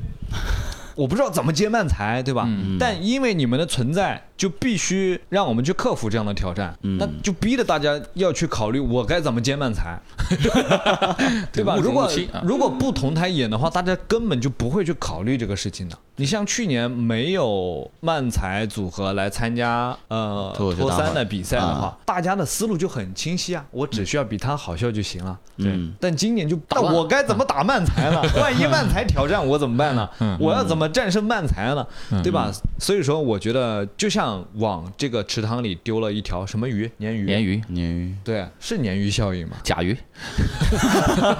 [0.96, 2.46] 我不知道怎么接漫才，对吧？
[2.48, 10.00] 嗯但因为你们的存在，就必须让我们去克服这样的挑战，嗯那就逼着大家要去考虑我该怎么接漫才，
[11.52, 11.76] 对吧？
[11.76, 12.10] 物如果
[12.44, 15.98] 如果不同台演的话，大家根本就不会去考虑这个事情的。
[16.20, 25.38] 你像去年没有漫才组合来参加呃脱三的比赛的话，啊大家的思路就很清晰啊，我只需要比他好笑就行了。
[25.58, 28.22] 嗯但今年就那我该怎么打漫才呢？
[28.36, 30.10] 万一漫才挑战我怎么办呢？
[30.40, 31.86] 我要怎么战胜漫才呢？
[32.24, 32.52] 对吧？
[32.80, 36.90] 所以说，我觉得就像往这个池塘里丢了一条什么鱼？
[37.00, 37.28] 鲶鱼。
[37.28, 37.40] 鲶。
[37.40, 39.58] 鱼、鲶鱼对，是鲶鱼效应吗？
[39.64, 39.96] 甲鱼，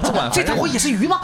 [0.02, 1.20] 这反正条也是鱼吗？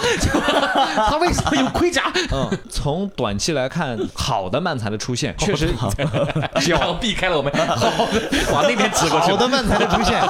[1.08, 2.12] 它为什么有盔甲？
[2.32, 5.72] 嗯，从短期来看，好的漫才的出现，确实
[6.66, 9.36] 脚避开了我们，好的，往那边指过去好。
[9.36, 10.22] 的漫才的出现，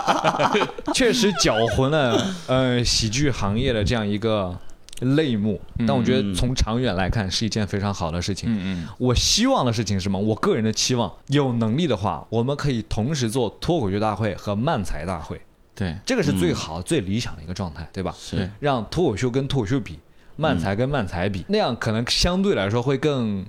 [0.94, 4.56] 确实搅浑了呃喜剧行业的这样一个
[5.00, 5.60] 类目。
[5.86, 8.48] 但我觉得从长远来看，是一件非常好的事情。
[8.50, 10.18] 嗯嗯，我希望的事情是什么？
[10.18, 15.40] 我个人的期望，有能力的话，我们可以同时做脱口秀大会和漫才大会，
[15.74, 18.14] 对，这个是最好、最理想的一个状态，对吧？
[18.18, 19.98] 是让脱口秀跟脱口秀比，
[20.36, 23.44] 漫才跟漫才比，那样可能相对来说会更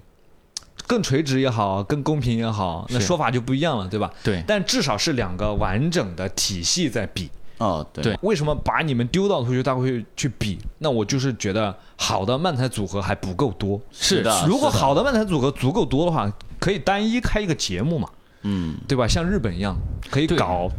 [0.88, 4.12] 更垂直也好，更公平也好，那说法就不一样了，对吧？
[4.24, 7.30] 对但至少是两个完整的体系在比。
[7.58, 8.04] 哦对。
[8.04, 8.20] 对。
[8.22, 10.58] 为什么把你们丢到脱口秀大会去比？
[10.80, 13.80] 那我就是觉得好的漫才组合还不够多。
[13.92, 18.10] 是的如果好的漫才组合足够多的话，可以单一开一个节目嘛，
[18.44, 18.76] 嗯。
[18.88, 19.08] 对吧？
[19.08, 19.76] 像日本一样，
[20.10, 20.70] 可以搞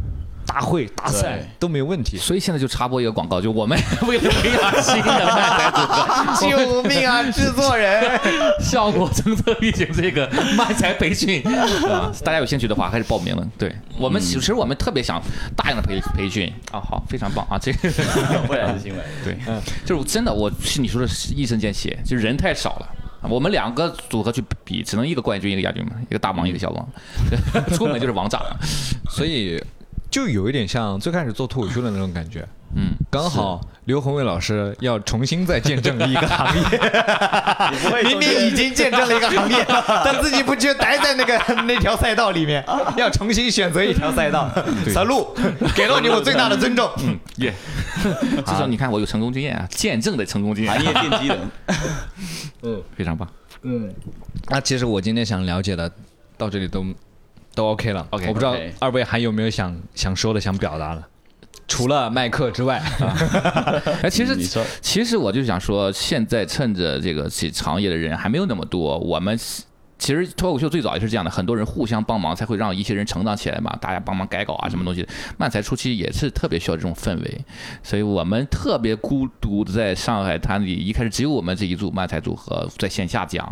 [0.47, 2.17] 大会、大赛都没有问题。
[2.17, 3.77] 所以现在就插播一个广告，就我们
[4.07, 8.19] 为了培养新的漫才组合， 救命啊，制作人！
[8.59, 13.47] 效果政策预警这个漫才培训啊， 大家有兴趣的话还是报名了。
[13.57, 15.21] 对我们其实我们特别想
[15.55, 17.89] 大量的培培训啊，好，非常棒啊，这个
[18.49, 19.03] 未来的新闻。
[19.23, 19.37] 对，
[19.85, 22.87] 就是真的，我是你说的是一针见血，就是人太少了。
[23.29, 26.87] 我们两个组合去比，只能一个冠军，一个亚军嘛，一个大王，一个小王，
[27.75, 28.39] 出门就是王炸。
[29.09, 29.61] 所以
[30.17, 32.43] 就有一点像最开始做脱口秀的那种感觉。
[32.75, 39.63] 嗯，刚好刘宏伟老师要重新再见证一个行业， 明明已经见证了一个行业，
[40.03, 41.37] 但自己不就待在那个
[41.67, 42.65] 那条赛道里面，
[42.97, 44.49] 要重新选择一条赛道。
[44.91, 45.27] 小路，
[45.75, 46.89] 给了你我最大的尊重。
[47.03, 47.53] 嗯，耶，
[48.43, 51.39] 至少你看我有成功经验啊，见证的成功经验行，业奠基人。
[52.63, 53.29] 嗯非常棒。
[53.61, 53.93] 嗯
[54.49, 55.91] 那其实我今天想了解的
[56.39, 56.83] 到这里都
[57.57, 58.07] 都 OK 了。
[58.11, 61.03] OK，我不知道二位还有没有想想说的、想表达的，
[61.67, 62.79] 除了麦克之外。
[64.03, 64.37] 哎，其实
[64.79, 69.37] 其实我就想说，现在趁着这个这行业的人还没有那么多，我们。
[69.99, 73.75] 其实脱口秀最早也是这样的，很多人互相帮忙，才会让一些人成长起来嘛。
[73.81, 75.03] 大家帮忙改稿啊，什么东西。
[75.37, 77.45] 漫才初期也是特别需要这种氛围，
[77.81, 83.43] 所以我们特别孤独的在上海滩里，一开始只有我们这一组漫才组合在线下讲，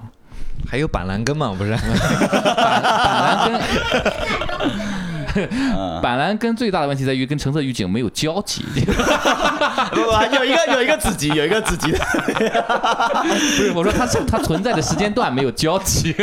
[0.69, 1.53] 还有板蓝根嘛？
[1.57, 1.71] 不是？
[1.77, 3.61] 板蓝根，
[6.01, 8.63] 板蓝根最大的问题在于跟橙色预警没有交集。
[8.75, 10.01] 不不，
[10.35, 11.99] 有一个有一个子集，有一个子集的。
[13.25, 16.15] 不是，我说它它存在的时间段没有交集。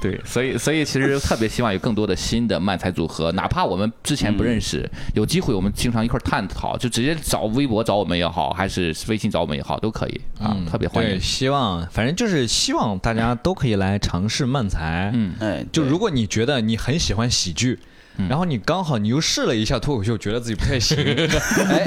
[0.00, 11.20] 对，所以所以其实特别希望有更多的新的漫才组合，哪怕我们之前不认识，有机会我们经常一块儿探讨，就直接找微博找我们也好，还是微信找我们也好，都可以啊，特别欢对，迎。
[11.20, 15.10] 希望反正就是希望大家都可以来尝试漫才。
[15.14, 17.78] 嗯，哎，就如果你觉得你很喜欢喜剧。
[18.26, 20.96] 然后你刚好你又试了一下脱口秀，觉得自己不太行，
[21.70, 21.84] 哎，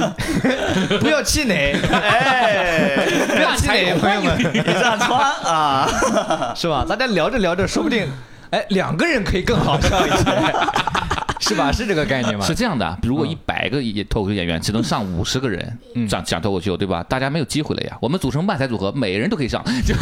[0.99, 3.05] 不要气馁，哎，
[3.35, 5.89] 不要气馁，朋友们，你这样穿啊，
[6.55, 6.85] 是吧？
[6.87, 8.07] 大家聊着聊着，说不定，
[8.51, 10.23] 哎，两个人可以更好笑一些，
[11.41, 11.71] 是吧？
[11.71, 12.55] 是这个概念吗 是？
[12.55, 15.77] 这样的，如果一百个脱口秀演员只能上五十个人
[16.07, 17.03] 讲讲脱口秀，对吧？
[17.03, 17.97] 大家没有机会了呀。
[17.99, 19.93] 我们组成漫才组合，每个人都可以上，就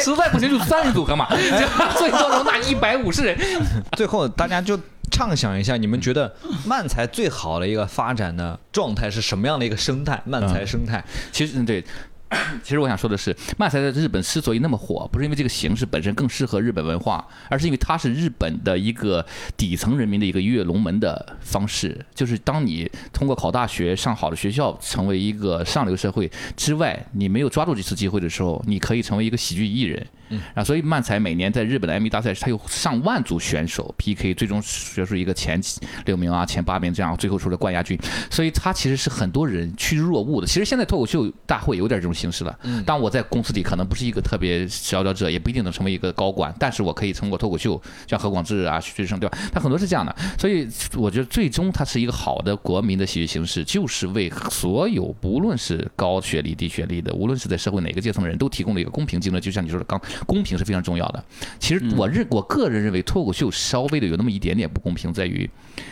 [0.00, 1.36] 实在不行就三人组合嘛，就
[1.98, 3.36] 最多容纳一百五十人。
[3.96, 4.78] 最后大家就
[5.10, 6.32] 畅想一下，你们觉得
[6.64, 10.22] 漫才最好的一个发展的状态是什么样的一个生态？
[10.24, 11.84] 漫才生态，其实嗯对。
[12.62, 19.24] 其实我想说的是，漫才在日本之所以那么火，不是因为这个形式本身更适合日本文化，而是因为它是日本的一个
[19.56, 22.04] 底层人民的一个跃龙门的方式。
[22.14, 30.06] 就是当你通过考大学、上好的学校，成为一个上流社会之外，你没有抓住这次机会的时候，你可以成为一个喜剧艺人。
[30.54, 35.60] 啊，所以漫才每年在日本的 MV 大赛，它有上万组选手 PK，最终选出一个前
[36.06, 37.98] 六名啊、前八名这样，最后出了冠亚军。
[38.30, 40.46] 所以它其实是很多人趋之若鹜的。
[40.46, 42.58] 其实现在脱口秀大会有点这种形式了。
[42.62, 49.38] 嗯当我在公司里可能不是一个特别佼佼者，也不一定能成为一个高管，但是我可以通过脱口秀，像何广智啊、徐志胜对吧？
[49.52, 50.14] 他很多是这样的。
[50.38, 59.40] 所以我觉得最终它是一个好的国民的喜剧形式，就是为所有不论是高学历、低学历的，无论是在社会哪个阶层的人都提供了一个公平竞争。
[59.40, 61.24] 就像你说的，刚公平是非常重要的。
[61.58, 65.48] 其实我认我个人认为，脱口秀稍微的有那么一点点不公平，在于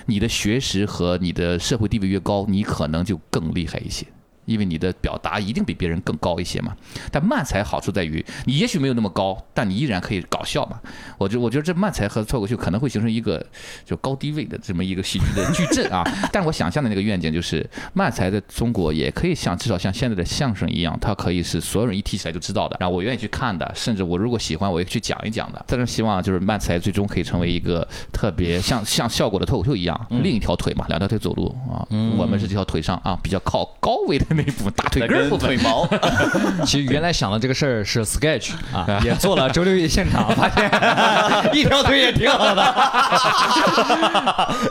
[0.07, 4.07] 你的学识和你的社会地位越高，你可能就更厉害一些。
[4.47, 6.74] 因为你的表达一定比别人更高一些嘛。
[7.12, 10.80] 但慢才好处在于，你也许没有那么高，但你依然可以搞笑嘛。
[11.18, 13.44] 我觉我觉得这慢才和脱口秀可能会形成一个
[13.84, 16.03] 就高低位的这么一个喜剧的矩阵啊。
[16.32, 25.64] 但我想象的那个愿景就是，慢才在中国也可以像至少像现在的相声一样，它可以是所有人一提起来就知道的，然后我愿意去看的，甚至我如果喜欢，我也去讲一讲的。
[25.66, 31.86] 但是希望就是慢才最终可以成为一个特别像像效果的脱口秀一样，另一条腿嘛，两条腿走路啊。
[32.16, 35.64] 我们是这条腿上啊比较靠高位的那一部分大腿根儿部分腿。
[35.64, 35.89] 毛，
[36.64, 40.70] 其实原来想的这个事儿是 sketch 啊，也做了周六夜现场，发现
[41.53, 42.74] 一条腿也挺好的。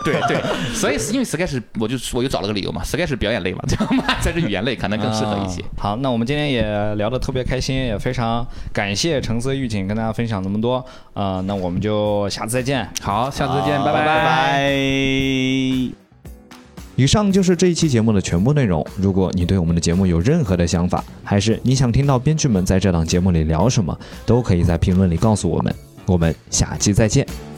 [0.03, 0.41] 对对，
[0.74, 5.61] 所以因为 sketch 我就我就找了个理由嘛，sketch 是表演类嘛， 这样嘛才是语言类，可能更适合一些。
[5.61, 10.84] 啊好，那我们今天也聊得特别开心，也非常感谢橙色预警跟大家分享那么多。
[11.13, 12.88] 呃，那我们就下次再见。
[13.01, 14.16] 好，下次再见，拜拜拜。
[14.26, 16.05] 拜。
[16.96, 18.86] 以上就是这一期节目的全部内容。
[18.98, 25.74] 如果你对我们的节目有任何的想法，还是你想听到编剧们在这档节目里聊什么，都可以在评论里告诉我们。
[26.06, 27.55] 我们下期再见。